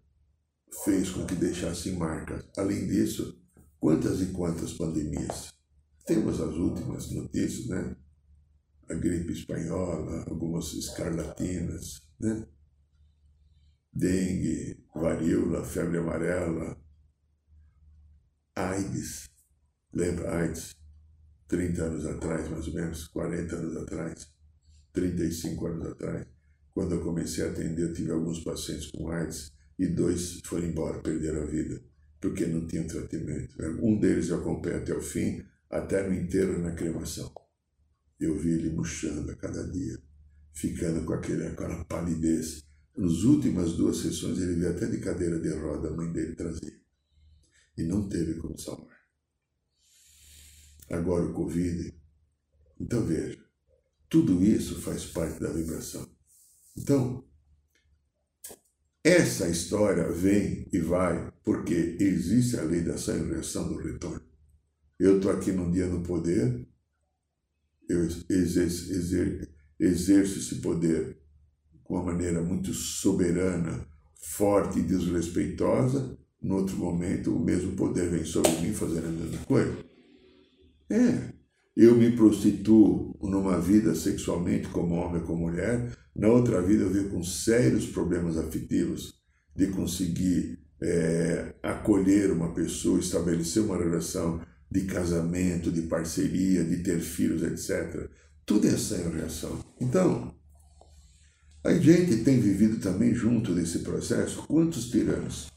fez 0.84 1.10
com 1.10 1.26
que 1.26 1.34
deixasse 1.34 1.90
marcas. 1.92 2.44
Além 2.56 2.86
disso, 2.86 3.38
quantas 3.78 4.20
e 4.22 4.26
quantas 4.26 4.72
pandemias 4.72 5.52
temos 6.04 6.40
as 6.40 6.54
últimas 6.54 7.10
notícias, 7.10 7.68
né? 7.68 7.96
A 8.90 8.94
gripe 8.94 9.32
espanhola, 9.32 10.24
algumas 10.28 10.72
escarlatinas, 10.74 12.02
né? 12.18 12.46
Dengue, 13.92 14.84
varíola, 14.94 15.64
febre 15.64 15.98
amarela, 15.98 16.80
AIDS. 18.54 19.28
Lembra 19.92 20.38
AIDS? 20.38 20.74
30 21.48 21.82
anos 21.82 22.06
atrás, 22.06 22.48
mais 22.48 22.66
ou 22.66 22.74
menos, 22.74 23.08
40 23.08 23.56
anos 23.56 23.76
atrás, 23.76 24.32
35 24.92 25.66
anos 25.66 25.86
atrás, 25.86 26.26
quando 26.72 26.94
eu 26.94 27.02
comecei 27.02 27.44
a 27.44 27.50
atender, 27.50 27.82
eu 27.82 27.92
tive 27.92 28.10
alguns 28.10 28.40
pacientes 28.40 28.90
com 28.90 29.10
AIDS 29.10 29.52
e 29.78 29.86
dois 29.86 30.40
foram 30.44 30.66
embora, 30.66 31.02
perderam 31.02 31.42
a 31.42 31.46
vida, 31.46 31.82
porque 32.20 32.46
não 32.46 32.66
tinham 32.66 32.86
tratamento. 32.86 33.54
Um 33.82 33.98
deles 34.00 34.28
eu 34.28 34.40
acompanhei 34.40 34.78
até 34.78 34.94
o 34.94 35.02
fim, 35.02 35.44
até 35.72 36.06
no 36.06 36.14
enterro 36.14 36.58
na 36.58 36.72
cremação. 36.72 37.32
Eu 38.20 38.38
vi 38.38 38.50
ele 38.50 38.70
murchando 38.70 39.30
a 39.32 39.34
cada 39.34 39.66
dia, 39.68 39.98
ficando 40.52 41.04
com 41.06 41.14
aquele, 41.14 41.46
aquela 41.46 41.82
palidez. 41.86 42.62
Nas 42.94 43.22
últimas 43.22 43.72
duas 43.72 43.96
sessões 43.96 44.38
ele 44.38 44.56
veio 44.56 44.70
até 44.70 44.86
de 44.86 44.98
cadeira 44.98 45.40
de 45.40 45.48
roda, 45.54 45.88
a 45.88 45.96
mãe 45.96 46.12
dele 46.12 46.36
trazia. 46.36 46.78
E 47.76 47.82
não 47.84 48.06
teve 48.06 48.34
como 48.34 48.58
salvar. 48.58 49.00
Agora 50.90 51.24
o 51.24 51.32
Covid. 51.32 51.94
Então 52.78 53.06
veja, 53.06 53.42
tudo 54.10 54.44
isso 54.44 54.78
faz 54.82 55.06
parte 55.06 55.40
da 55.40 55.50
vibração. 55.50 56.06
Então, 56.76 57.26
essa 59.02 59.48
história 59.48 60.12
vem 60.12 60.68
e 60.70 60.78
vai 60.78 61.32
porque 61.42 61.96
existe 61.98 62.58
a 62.58 62.62
lei 62.62 62.82
da 62.82 62.94
ação 62.94 63.16
e 63.16 63.30
reação 63.30 63.68
do 63.68 63.78
retorno. 63.78 64.31
Eu 65.02 65.16
estou 65.16 65.32
aqui 65.32 65.50
num 65.50 65.68
dia 65.68 65.86
no 65.86 66.00
poder, 66.00 66.64
eu 67.88 68.04
exerço, 68.04 68.92
exerço, 68.92 69.48
exerço 69.80 70.38
esse 70.38 70.60
poder 70.60 71.18
com 71.82 71.94
uma 71.94 72.04
maneira 72.04 72.40
muito 72.40 72.72
soberana, 72.72 73.84
forte 74.14 74.78
e 74.78 74.82
desrespeitosa. 74.82 76.16
No 76.40 76.54
outro 76.54 76.76
momento, 76.76 77.34
o 77.34 77.44
mesmo 77.44 77.72
poder 77.72 78.10
vem 78.10 78.24
sobre 78.24 78.52
mim 78.60 78.72
fazendo 78.72 79.08
a 79.08 79.10
mesma 79.10 79.44
coisa. 79.44 79.76
É, 80.88 81.32
eu 81.76 81.96
me 81.96 82.14
prostituo 82.14 83.18
numa 83.20 83.58
vida 83.58 83.96
sexualmente 83.96 84.68
como 84.68 84.94
homem 84.94 85.22
como 85.22 85.48
mulher, 85.48 85.98
na 86.14 86.28
outra 86.28 86.62
vida 86.62 86.84
eu 86.84 86.90
vivo 86.90 87.10
com 87.10 87.24
sérios 87.24 87.86
problemas 87.86 88.38
afetivos 88.38 89.20
de 89.56 89.66
conseguir 89.66 90.60
é, 90.80 91.56
acolher 91.60 92.30
uma 92.30 92.54
pessoa, 92.54 93.00
estabelecer 93.00 93.64
uma 93.64 93.76
relação 93.76 94.40
de 94.72 94.82
casamento, 94.86 95.70
de 95.70 95.82
parceria, 95.82 96.64
de 96.64 96.78
ter 96.78 96.98
filhos, 96.98 97.42
etc. 97.42 98.08
Tudo 98.46 98.66
é 98.66 98.70
ação 98.70 98.98
e 98.98 99.16
reação. 99.16 99.64
Então, 99.78 100.34
a 101.62 101.74
gente 101.74 102.24
tem 102.24 102.40
vivido 102.40 102.80
também 102.80 103.14
junto 103.14 103.54
desse 103.54 103.80
processo 103.80 104.44
quantos 104.46 104.88
tiranos, 104.88 105.48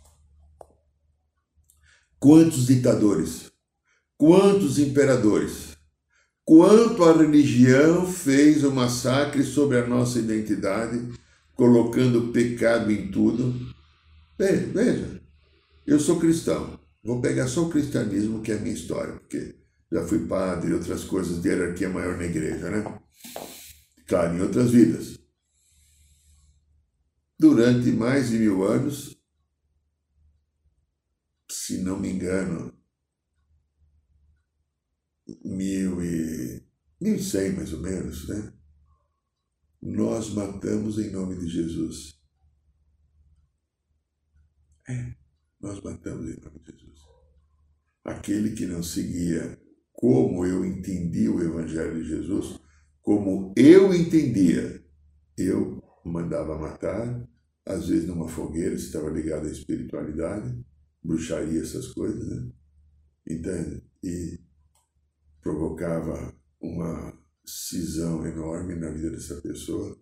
quantos 2.19 2.67
ditadores, 2.67 3.49
quantos 4.17 4.77
imperadores, 4.77 5.77
quanto 6.43 7.03
a 7.05 7.15
religião 7.15 8.05
fez 8.05 8.65
o 8.65 8.71
massacre 8.71 9.43
sobre 9.43 9.79
a 9.79 9.87
nossa 9.87 10.19
identidade, 10.19 11.17
colocando 11.55 12.33
pecado 12.33 12.91
em 12.91 13.09
tudo. 13.09 13.55
Veja, 14.37 14.67
veja, 14.73 15.21
eu 15.87 15.99
sou 16.01 16.19
cristão. 16.19 16.74
Vou 17.05 17.21
pegar 17.21 17.47
só 17.47 17.61
o 17.61 17.69
cristianismo, 17.69 18.41
que 18.41 18.51
é 18.51 18.55
a 18.55 18.59
minha 18.59 18.73
história, 18.73 19.13
porque 19.13 19.55
já 19.91 20.07
fui 20.07 20.27
padre 20.27 20.71
e 20.71 20.73
outras 20.73 21.03
coisas 21.03 21.39
de 21.39 21.49
hierarquia 21.49 21.87
maior 21.87 22.17
na 22.17 22.25
igreja, 22.25 22.71
né? 22.71 22.83
Claro, 24.07 24.35
em 24.35 24.41
outras 24.41 24.71
vidas. 24.71 25.19
Durante 27.37 27.91
mais 27.91 28.29
de 28.29 28.39
mil 28.39 28.63
anos, 28.63 29.15
se 31.47 31.83
não 31.83 31.99
me 31.99 32.09
engano, 32.09 32.75
mil 35.43 36.03
e 36.03 36.65
mil 36.99 37.15
e 37.17 37.23
cem 37.23 37.53
mais 37.53 37.71
ou 37.71 37.81
menos, 37.81 38.27
né? 38.27 38.51
Nós 39.79 40.33
matamos 40.33 40.97
em 40.97 41.11
nome 41.11 41.37
de 41.37 41.47
Jesus. 41.49 42.19
É. 44.89 45.24
Nós 45.61 45.81
matamos 45.81 46.29
em 46.29 46.39
nome 46.39 46.59
de 46.59 46.71
Jesus. 46.71 46.99
Aquele 48.03 48.51
que 48.51 48.65
não 48.65 48.83
seguia 48.83 49.59
como 49.93 50.45
eu 50.45 50.65
entendi 50.65 51.29
o 51.29 51.41
Evangelho 51.41 52.03
de 52.03 52.09
Jesus, 52.09 52.59
como 53.01 53.53
eu 53.55 53.93
entendia, 53.93 54.83
eu 55.37 55.81
mandava 56.03 56.57
matar, 56.57 57.27
às 57.65 57.87
vezes 57.87 58.07
numa 58.07 58.27
fogueira, 58.27 58.75
estava 58.75 59.09
ligado 59.09 59.47
à 59.47 59.51
espiritualidade, 59.51 60.63
bruxaria, 61.03 61.61
essas 61.61 61.87
coisas, 61.93 62.27
né? 62.27 62.51
Entende? 63.27 63.83
E 64.03 64.39
provocava 65.41 66.35
uma 66.59 67.17
cisão 67.45 68.25
enorme 68.25 68.75
na 68.75 68.89
vida 68.89 69.11
dessa 69.11 69.39
pessoa 69.41 69.97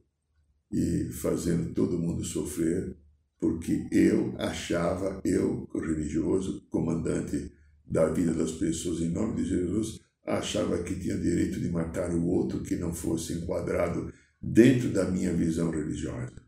e 0.71 1.11
fazendo 1.11 1.73
todo 1.73 1.99
mundo 1.99 2.23
sofrer 2.23 2.97
porque 3.43 3.89
eu 3.91 4.33
achava, 4.39 5.21
eu, 5.25 5.69
religioso, 5.75 6.61
comandante 6.69 7.51
da 7.85 8.07
vida 8.07 8.33
das 8.33 8.53
pessoas 8.53 9.01
em 9.01 9.09
nome 9.09 9.35
de 9.35 9.49
Jesus, 9.49 9.99
achava 10.25 10.81
que 10.81 10.97
tinha 10.97 11.17
direito 11.17 11.59
de 11.59 11.67
matar 11.69 12.15
o 12.15 12.25
outro 12.25 12.63
que 12.63 12.77
não 12.77 12.93
fosse 12.93 13.33
enquadrado 13.33 14.13
dentro 14.41 14.93
da 14.93 15.11
minha 15.11 15.33
visão 15.33 15.69
religiosa. 15.71 16.41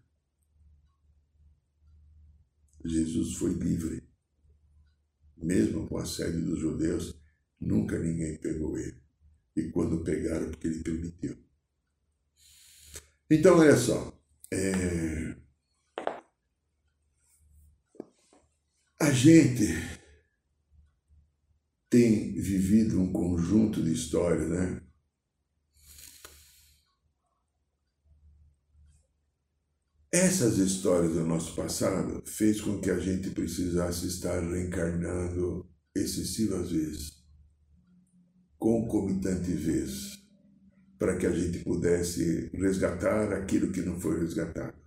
Jesus 2.86 3.34
foi 3.34 3.52
livre. 3.56 4.02
Mesmo 5.36 5.86
com 5.88 5.98
a 5.98 6.06
sede 6.06 6.40
dos 6.40 6.60
judeus, 6.60 7.14
nunca 7.60 8.00
ninguém 8.00 8.38
pegou 8.38 8.78
ele. 8.78 8.96
E 9.54 9.64
quando 9.64 10.02
pegaram, 10.02 10.50
porque 10.50 10.68
ele 10.68 10.82
permitiu. 10.82 11.36
Então, 13.30 13.60
olha 13.60 13.76
só. 13.76 14.18
É... 14.50 15.44
A 18.98 19.12
gente 19.12 19.68
tem 21.90 22.34
vivido 22.34 23.02
um 23.02 23.12
conjunto 23.12 23.84
de 23.84 23.92
histórias, 23.92 24.50
né? 24.50 24.82
Essas 30.10 30.58
histórias 30.58 31.12
do 31.12 31.26
nosso 31.26 31.54
passado 31.56 32.24
fez 32.26 32.62
com 32.62 32.80
que 32.80 32.90
a 32.90 32.98
gente 32.98 33.32
precisasse 33.32 34.08
estar 34.08 34.40
reencarnando 34.40 35.70
excessivas 35.94 36.72
vezes, 36.72 37.22
concomitantes 38.58 39.60
vezes, 39.60 40.20
para 40.98 41.18
que 41.18 41.26
a 41.26 41.34
gente 41.34 41.66
pudesse 41.66 42.50
resgatar 42.54 43.34
aquilo 43.34 43.74
que 43.74 43.82
não 43.82 44.00
foi 44.00 44.22
resgatado, 44.22 44.85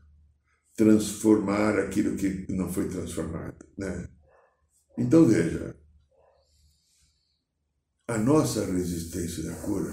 transformar 0.79 1.77
aquilo 1.77 2.17
que 2.17 2.47
não 2.49 2.73
foi 2.73 2.89
transformado, 2.89 3.67
né? 3.77 4.09
Então 4.97 5.27
veja, 5.27 5.77
a 8.07 8.17
nossa 8.17 8.65
resistência 8.65 9.43
da 9.43 9.57
cura 9.57 9.93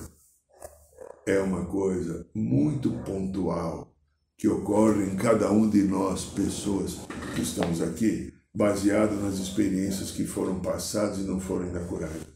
é 1.26 1.40
uma 1.40 1.66
coisa 1.66 2.30
muito 2.36 2.92
pontual 3.04 3.98
que 4.38 4.48
ocorre 4.48 5.06
em 5.06 5.16
cada 5.16 5.52
um 5.52 5.68
de 5.68 5.82
nós, 5.82 6.26
pessoas 6.26 7.00
que 7.34 7.42
estamos 7.42 7.82
aqui, 7.82 8.32
baseado 8.54 9.16
nas 9.16 9.40
experiências 9.40 10.12
que 10.12 10.28
foram 10.28 10.62
passadas 10.62 11.18
e 11.18 11.24
não 11.24 11.40
foram 11.40 11.66
ainda 11.66 11.84
curadas. 11.86 12.28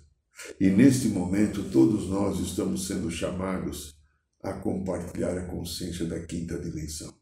E 0.60 0.72
neste 0.72 1.08
momento, 1.10 1.70
todos 1.70 2.10
nós 2.10 2.40
estamos 2.40 2.88
sendo 2.88 3.12
chamados 3.12 3.96
a 4.42 4.54
compartilhar 4.54 5.38
a 5.38 5.46
consciência 5.46 6.08
da 6.08 6.20
quinta 6.22 6.58
dimensão. 6.58 7.14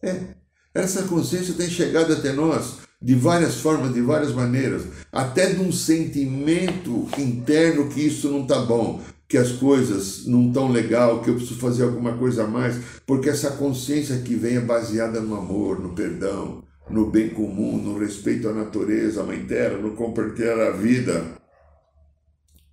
É, 0.00 0.36
essa 0.74 1.02
consciência 1.02 1.54
tem 1.54 1.68
chegado 1.68 2.12
até 2.12 2.32
nós 2.32 2.78
de 3.00 3.14
várias 3.14 3.56
formas, 3.56 3.92
de 3.92 4.00
várias 4.00 4.32
maneiras, 4.32 4.84
até 5.10 5.52
de 5.52 5.60
um 5.60 5.72
sentimento 5.72 7.08
interno 7.18 7.88
que 7.88 8.00
isso 8.00 8.30
não 8.30 8.42
está 8.42 8.60
bom, 8.60 9.02
que 9.28 9.36
as 9.36 9.52
coisas 9.52 10.24
não 10.26 10.48
estão 10.48 10.70
legal, 10.70 11.20
que 11.20 11.30
eu 11.30 11.34
preciso 11.34 11.58
fazer 11.58 11.82
alguma 11.82 12.16
coisa 12.16 12.44
a 12.44 12.46
mais, 12.46 12.76
porque 13.06 13.28
essa 13.28 13.50
consciência 13.52 14.18
que 14.18 14.36
vem 14.36 14.56
é 14.56 14.60
baseada 14.60 15.20
no 15.20 15.34
amor, 15.34 15.80
no 15.80 15.94
perdão, 15.94 16.62
no 16.88 17.10
bem 17.10 17.30
comum, 17.30 17.76
no 17.76 17.98
respeito 17.98 18.48
à 18.48 18.52
natureza, 18.52 19.22
à 19.22 19.24
mãe 19.24 19.44
terra, 19.44 19.78
no 19.78 19.96
compartilhar 19.96 20.60
a 20.60 20.70
vida 20.70 21.24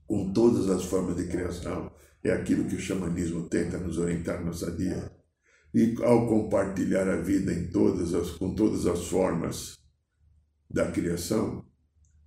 com 0.05 0.31
todas 0.31 0.69
as 0.69 0.83
formas 0.85 1.15
de 1.15 1.25
criação. 1.25 1.91
É 2.23 2.31
aquilo 2.31 2.65
que 2.65 2.75
o 2.75 2.79
xamanismo 2.79 3.43
tenta 3.43 3.77
nos 3.77 3.97
orientar 3.97 4.43
no 4.43 4.51
dia. 4.75 5.18
E 5.73 5.95
ao 6.03 6.27
compartilhar 6.27 7.07
a 7.07 7.21
vida 7.21 7.53
em 7.53 7.67
todas 7.67 8.13
as, 8.13 8.31
com 8.31 8.55
todas 8.55 8.87
as 8.87 9.07
formas 9.07 9.77
da 10.69 10.91
criação, 10.91 11.65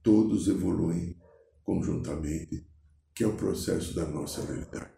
todos 0.02 0.48
evoluem 0.48 1.16
conjuntamente 1.64 2.66
que 3.14 3.24
é 3.24 3.26
o 3.26 3.36
processo 3.36 3.94
da 3.94 4.06
nossa 4.06 4.44
realidade. 4.44 4.90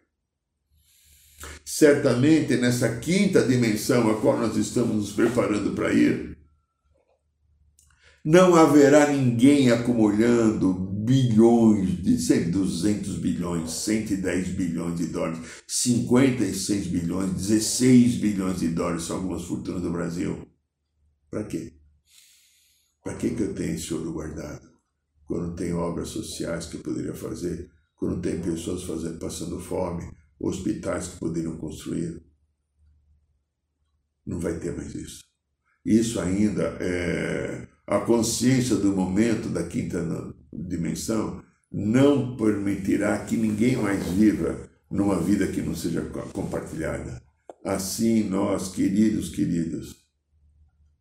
Certamente 1.64 2.56
nessa 2.56 2.98
quinta 2.98 3.46
dimensão 3.46 4.10
a 4.10 4.20
qual 4.20 4.38
nós 4.38 4.56
estamos 4.56 4.94
nos 4.96 5.12
preparando 5.12 5.74
para 5.74 5.92
ir, 5.92 6.38
não 8.24 8.54
haverá 8.54 9.12
ninguém 9.12 9.70
acumulando 9.70 10.93
bilhões 11.04 12.02
de, 12.02 12.18
sei, 12.18 12.44
200 12.44 13.18
bilhões, 13.18 13.70
110 13.70 14.48
bilhões 14.48 14.96
de 14.96 15.06
dólares, 15.06 15.38
56 15.66 16.86
bilhões, 16.86 17.32
16 17.34 18.16
bilhões 18.16 18.60
de 18.60 18.68
dólares 18.68 19.04
são 19.04 19.16
algumas 19.16 19.42
fortunas 19.42 19.82
do 19.82 19.92
Brasil. 19.92 20.48
Para 21.30 21.44
quê? 21.44 21.74
Para 23.02 23.14
que, 23.16 23.30
que 23.30 23.42
eu 23.42 23.54
tenho 23.54 23.74
esse 23.74 23.92
ouro 23.92 24.12
guardado? 24.12 24.72
Quando 25.26 25.54
tem 25.54 25.72
obras 25.72 26.08
sociais 26.08 26.66
que 26.66 26.76
eu 26.76 26.80
poderia 26.80 27.14
fazer 27.14 27.70
quando 27.96 28.20
tem 28.20 28.40
pessoas 28.40 28.82
fazendo, 28.82 29.18
passando 29.18 29.58
fome, 29.60 30.10
hospitais 30.38 31.08
que 31.08 31.18
poderiam 31.18 31.56
construir. 31.56 32.22
Não 34.26 34.38
vai 34.38 34.58
ter 34.58 34.76
mais 34.76 34.94
isso. 34.94 35.24
Isso 35.84 36.20
ainda 36.20 36.76
é 36.80 37.66
a 37.86 38.00
consciência 38.00 38.76
do 38.76 38.94
momento 38.94 39.48
da 39.48 39.62
quinta 39.62 40.04
dimensão 40.52 41.42
não 41.70 42.36
permitirá 42.36 43.18
que 43.18 43.36
ninguém 43.36 43.76
mais 43.76 44.04
viva 44.06 44.70
numa 44.90 45.20
vida 45.20 45.46
que 45.48 45.60
não 45.60 45.74
seja 45.74 46.02
compartilhada. 46.32 47.20
Assim, 47.64 48.22
nós, 48.28 48.68
queridos, 48.68 49.30
queridos, 49.30 49.96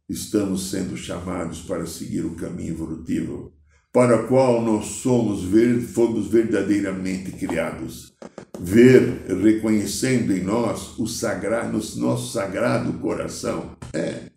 estamos 0.10 0.70
sendo 0.70 0.98
chamados 0.98 1.62
para 1.62 1.86
seguir 1.86 2.26
o 2.26 2.36
caminho 2.36 2.74
evolutivo 2.74 3.54
para 3.94 4.24
o 4.24 4.28
qual 4.28 4.60
nós 4.60 4.86
somos, 4.86 5.42
fomos 5.94 6.28
verdadeiramente 6.28 7.32
criados. 7.32 8.12
Ver, 8.60 9.28
reconhecendo 9.28 10.36
em 10.36 10.42
nós 10.42 10.98
o 10.98 11.06
sagrado, 11.06 11.78
no 11.78 12.02
nosso 12.02 12.34
sagrado 12.34 12.94
coração, 12.94 13.78
é 13.94 14.33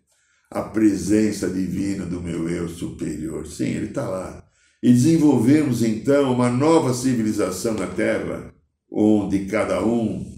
a 0.49 0.61
presença 0.61 1.49
divina 1.49 2.05
do 2.05 2.21
meu 2.21 2.49
eu 2.49 2.69
superior. 2.69 3.45
Sim, 3.47 3.69
ele 3.69 3.87
está 3.87 4.07
lá. 4.07 4.43
E 4.81 4.91
desenvolvemos 4.91 5.83
então 5.83 6.33
uma 6.33 6.49
nova 6.49 6.93
civilização 6.93 7.73
na 7.73 7.87
Terra, 7.87 8.53
onde 8.89 9.45
cada 9.45 9.83
um 9.83 10.37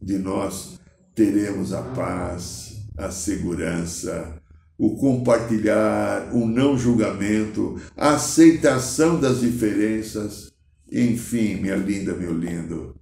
de 0.00 0.18
nós 0.18 0.78
teremos 1.14 1.72
a 1.72 1.82
paz, 1.82 2.76
a 2.96 3.10
segurança, 3.10 4.40
o 4.78 4.96
compartilhar, 4.96 6.34
o 6.34 6.46
não 6.46 6.78
julgamento, 6.78 7.80
a 7.96 8.14
aceitação 8.14 9.20
das 9.20 9.40
diferenças, 9.40 10.52
enfim, 10.90 11.56
minha 11.56 11.76
linda, 11.76 12.14
meu 12.14 12.36
lindo, 12.36 12.98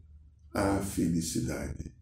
a 0.53 0.79
felicidade. 0.79 1.93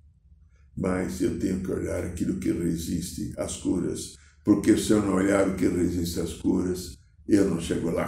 Mas 0.76 1.20
eu 1.20 1.38
tenho 1.38 1.61
que 1.61 1.70
olhar 1.70 2.05
aquilo 2.05 2.38
que 2.38 2.51
resiste 2.53 3.32
às 3.36 3.57
curas, 3.57 4.16
porque 4.51 4.76
se 4.76 4.90
eu 4.90 5.01
não 5.01 5.14
olhar 5.14 5.48
o 5.48 5.55
que 5.55 5.68
resiste 5.68 6.18
às 6.18 6.32
curas, 6.32 6.98
eu 7.28 7.48
não 7.48 7.61
chego 7.61 7.88
lá. 7.88 8.05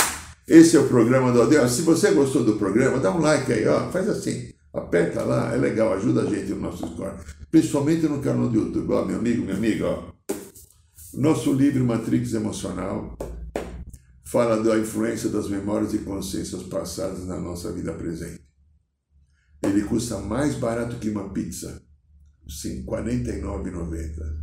Esse 0.49 0.77
é 0.77 0.81
o 0.81 0.89
programa 0.89 1.31
do 1.31 1.41
Aldeia. 1.41 1.69
Se 1.69 1.83
você 1.83 2.11
gostou 2.11 2.43
do 2.43 2.57
programa, 2.57 2.99
dá 2.99 3.15
um 3.15 3.21
like 3.21 3.53
aí, 3.53 3.65
ó, 3.69 3.89
faz 3.93 4.09
assim, 4.09 4.53
aperta 4.75 5.23
lá, 5.23 5.55
é 5.55 5.57
legal, 5.57 5.93
ajuda 5.93 6.23
a 6.23 6.27
gente 6.27 6.51
no 6.51 6.63
nosso 6.63 6.85
score. 6.89 7.15
Principalmente 7.49 8.09
no 8.09 8.21
canal 8.21 8.49
do 8.49 8.59
YouTube, 8.59 8.93
ó, 8.93 9.05
meu 9.05 9.21
amigo, 9.21 9.43
minha 9.43 9.55
amiga, 9.55 9.87
ó. 9.87 10.13
Nosso 11.15 11.53
livro 11.53 11.85
Matrix 11.85 12.35
Emocional 12.35 13.17
fala 14.25 14.61
da 14.61 14.77
influência 14.77 15.29
das 15.29 15.49
memórias 15.49 15.95
e 15.95 15.99
consciências 15.99 16.65
passadas 16.65 17.25
na 17.25 17.39
nossa 17.39 17.71
vida 17.71 17.93
presente. 17.93 18.43
Ele 19.63 19.85
custa 19.85 20.19
mais 20.19 20.57
barato 20.57 20.97
que 20.97 21.09
uma 21.09 21.33
pizza, 21.33 21.81
sim, 22.49 22.81
R$ 22.81 22.87
49,90. 22.87 24.42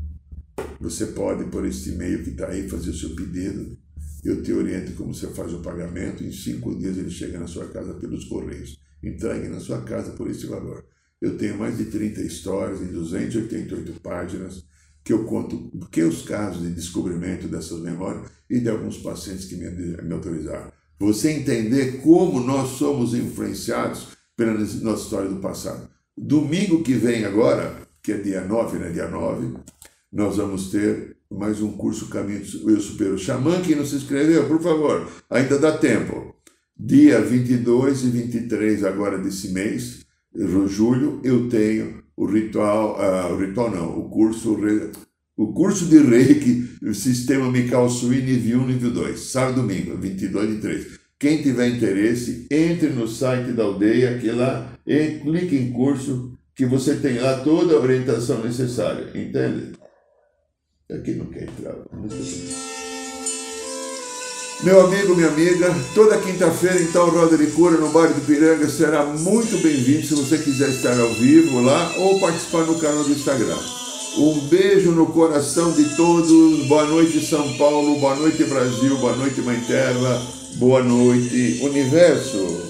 Você 0.79 1.07
pode, 1.07 1.45
por 1.45 1.65
este 1.65 1.89
e-mail 1.89 2.23
que 2.23 2.31
está 2.31 2.47
aí, 2.47 2.67
fazer 2.67 2.91
o 2.91 2.95
seu 2.95 3.15
pedido. 3.15 3.77
Eu 4.23 4.43
te 4.43 4.51
oriento 4.51 4.93
como 4.93 5.13
você 5.13 5.27
faz 5.27 5.53
o 5.53 5.61
pagamento. 5.61 6.23
Em 6.23 6.31
cinco 6.31 6.77
dias 6.77 6.97
ele 6.97 7.09
chega 7.09 7.39
na 7.39 7.47
sua 7.47 7.67
casa 7.67 7.93
pelos 7.93 8.25
correios. 8.25 8.79
Entregue 9.03 9.47
na 9.47 9.59
sua 9.59 9.81
casa 9.81 10.11
por 10.11 10.29
esse 10.29 10.45
valor. 10.45 10.85
Eu 11.21 11.37
tenho 11.37 11.57
mais 11.57 11.77
de 11.77 11.85
30 11.85 12.21
histórias 12.21 12.81
em 12.81 12.87
288 12.87 13.99
páginas 14.01 14.63
que 15.03 15.13
eu 15.13 15.25
conto 15.25 15.71
pequenos 15.79 16.21
casos 16.21 16.61
de 16.61 16.71
descobrimento 16.71 17.47
dessas 17.47 17.79
memórias 17.81 18.29
e 18.49 18.59
de 18.59 18.69
alguns 18.69 18.97
pacientes 18.97 19.45
que 19.45 19.55
me, 19.55 19.69
me 19.69 20.13
autorizaram. 20.13 20.71
Você 20.99 21.31
entender 21.31 22.01
como 22.01 22.39
nós 22.41 22.77
somos 22.77 23.13
influenciados 23.13 24.07
pela 24.35 24.53
nossa 24.53 25.03
história 25.03 25.29
do 25.29 25.39
passado. 25.39 25.89
Domingo 26.17 26.83
que 26.83 26.93
vem 26.93 27.25
agora, 27.25 27.75
que 28.03 28.11
é 28.11 28.17
dia 28.17 28.43
9, 28.43 28.79
né? 28.79 28.91
Dia 28.91 29.07
9, 29.07 29.57
nós 30.11 30.37
vamos 30.37 30.69
ter 30.69 31.17
mais 31.29 31.61
um 31.61 31.71
curso 31.73 32.09
Caminho 32.09 32.41
Eu 32.65 32.79
Supero 32.79 33.17
Xamã. 33.17 33.61
Quem 33.61 33.75
não 33.75 33.85
se 33.85 33.95
inscreveu, 33.95 34.47
por 34.47 34.61
favor, 34.61 35.07
ainda 35.29 35.59
dá 35.59 35.77
tempo. 35.77 36.35
Dia 36.75 37.21
22 37.21 38.03
e 38.05 38.09
23 38.09 38.83
agora 38.83 39.17
desse 39.17 39.49
mês, 39.49 40.05
julho, 40.67 41.21
eu 41.23 41.47
tenho 41.49 42.03
o 42.15 42.25
ritual, 42.25 42.97
uh, 42.99 43.33
o 43.33 43.37
ritual 43.37 43.69
não, 43.69 43.99
o 43.99 44.09
curso, 44.09 44.57
o 45.37 45.53
curso 45.53 45.85
de 45.85 45.99
Reiki, 45.99 46.69
o 46.81 46.93
sistema 46.93 47.51
Mikao 47.51 47.89
Sui 47.89 48.21
nível 48.21 48.61
1, 48.61 48.67
nível 48.67 48.91
2, 48.91 49.19
sábado 49.19 49.61
domingo, 49.61 49.97
22 49.97 50.57
e 50.57 50.61
3. 50.61 50.99
Quem 51.19 51.41
tiver 51.41 51.67
interesse, 51.67 52.47
entre 52.49 52.89
no 52.89 53.07
site 53.07 53.51
da 53.51 53.63
aldeia, 53.63 54.17
que 54.17 54.31
lá, 54.31 54.73
e 54.87 55.19
clique 55.19 55.55
em 55.55 55.71
curso, 55.71 56.33
que 56.55 56.65
você 56.65 56.95
tem 56.95 57.19
lá 57.19 57.41
toda 57.41 57.75
a 57.75 57.79
orientação 57.79 58.43
necessária, 58.43 59.11
entende? 59.13 59.73
Aqui 60.91 61.11
não 61.11 61.27
quer 61.27 61.43
entrar. 61.43 61.75
Meu 64.63 64.85
amigo, 64.87 65.15
minha 65.15 65.27
amiga, 65.27 65.71
toda 65.93 66.17
quinta-feira, 66.17 66.81
então, 66.81 67.11
Roda 67.11 67.37
de 67.37 67.45
Cura 67.51 67.77
no 67.77 67.89
bairro 67.89 68.15
do 68.15 68.25
Piranga 68.25 68.67
será 68.67 69.05
muito 69.05 69.61
bem-vindo 69.61 70.03
se 70.03 70.15
você 70.15 70.39
quiser 70.39 70.69
estar 70.69 70.99
ao 70.99 71.13
vivo 71.13 71.61
lá 71.61 71.93
ou 71.95 72.19
participar 72.19 72.63
no 72.65 72.79
canal 72.79 73.03
do 73.03 73.11
Instagram. 73.11 73.57
Um 74.17 74.47
beijo 74.47 74.89
no 74.91 75.05
coração 75.05 75.71
de 75.73 75.95
todos. 75.95 76.65
Boa 76.67 76.85
noite, 76.85 77.23
São 77.23 77.55
Paulo. 77.55 77.99
Boa 77.99 78.15
noite, 78.15 78.43
Brasil. 78.45 78.97
Boa 78.97 79.15
noite, 79.15 79.39
Mãe 79.41 79.59
Terra. 79.67 80.21
Boa 80.55 80.83
noite, 80.83 81.59
Universo. 81.61 82.69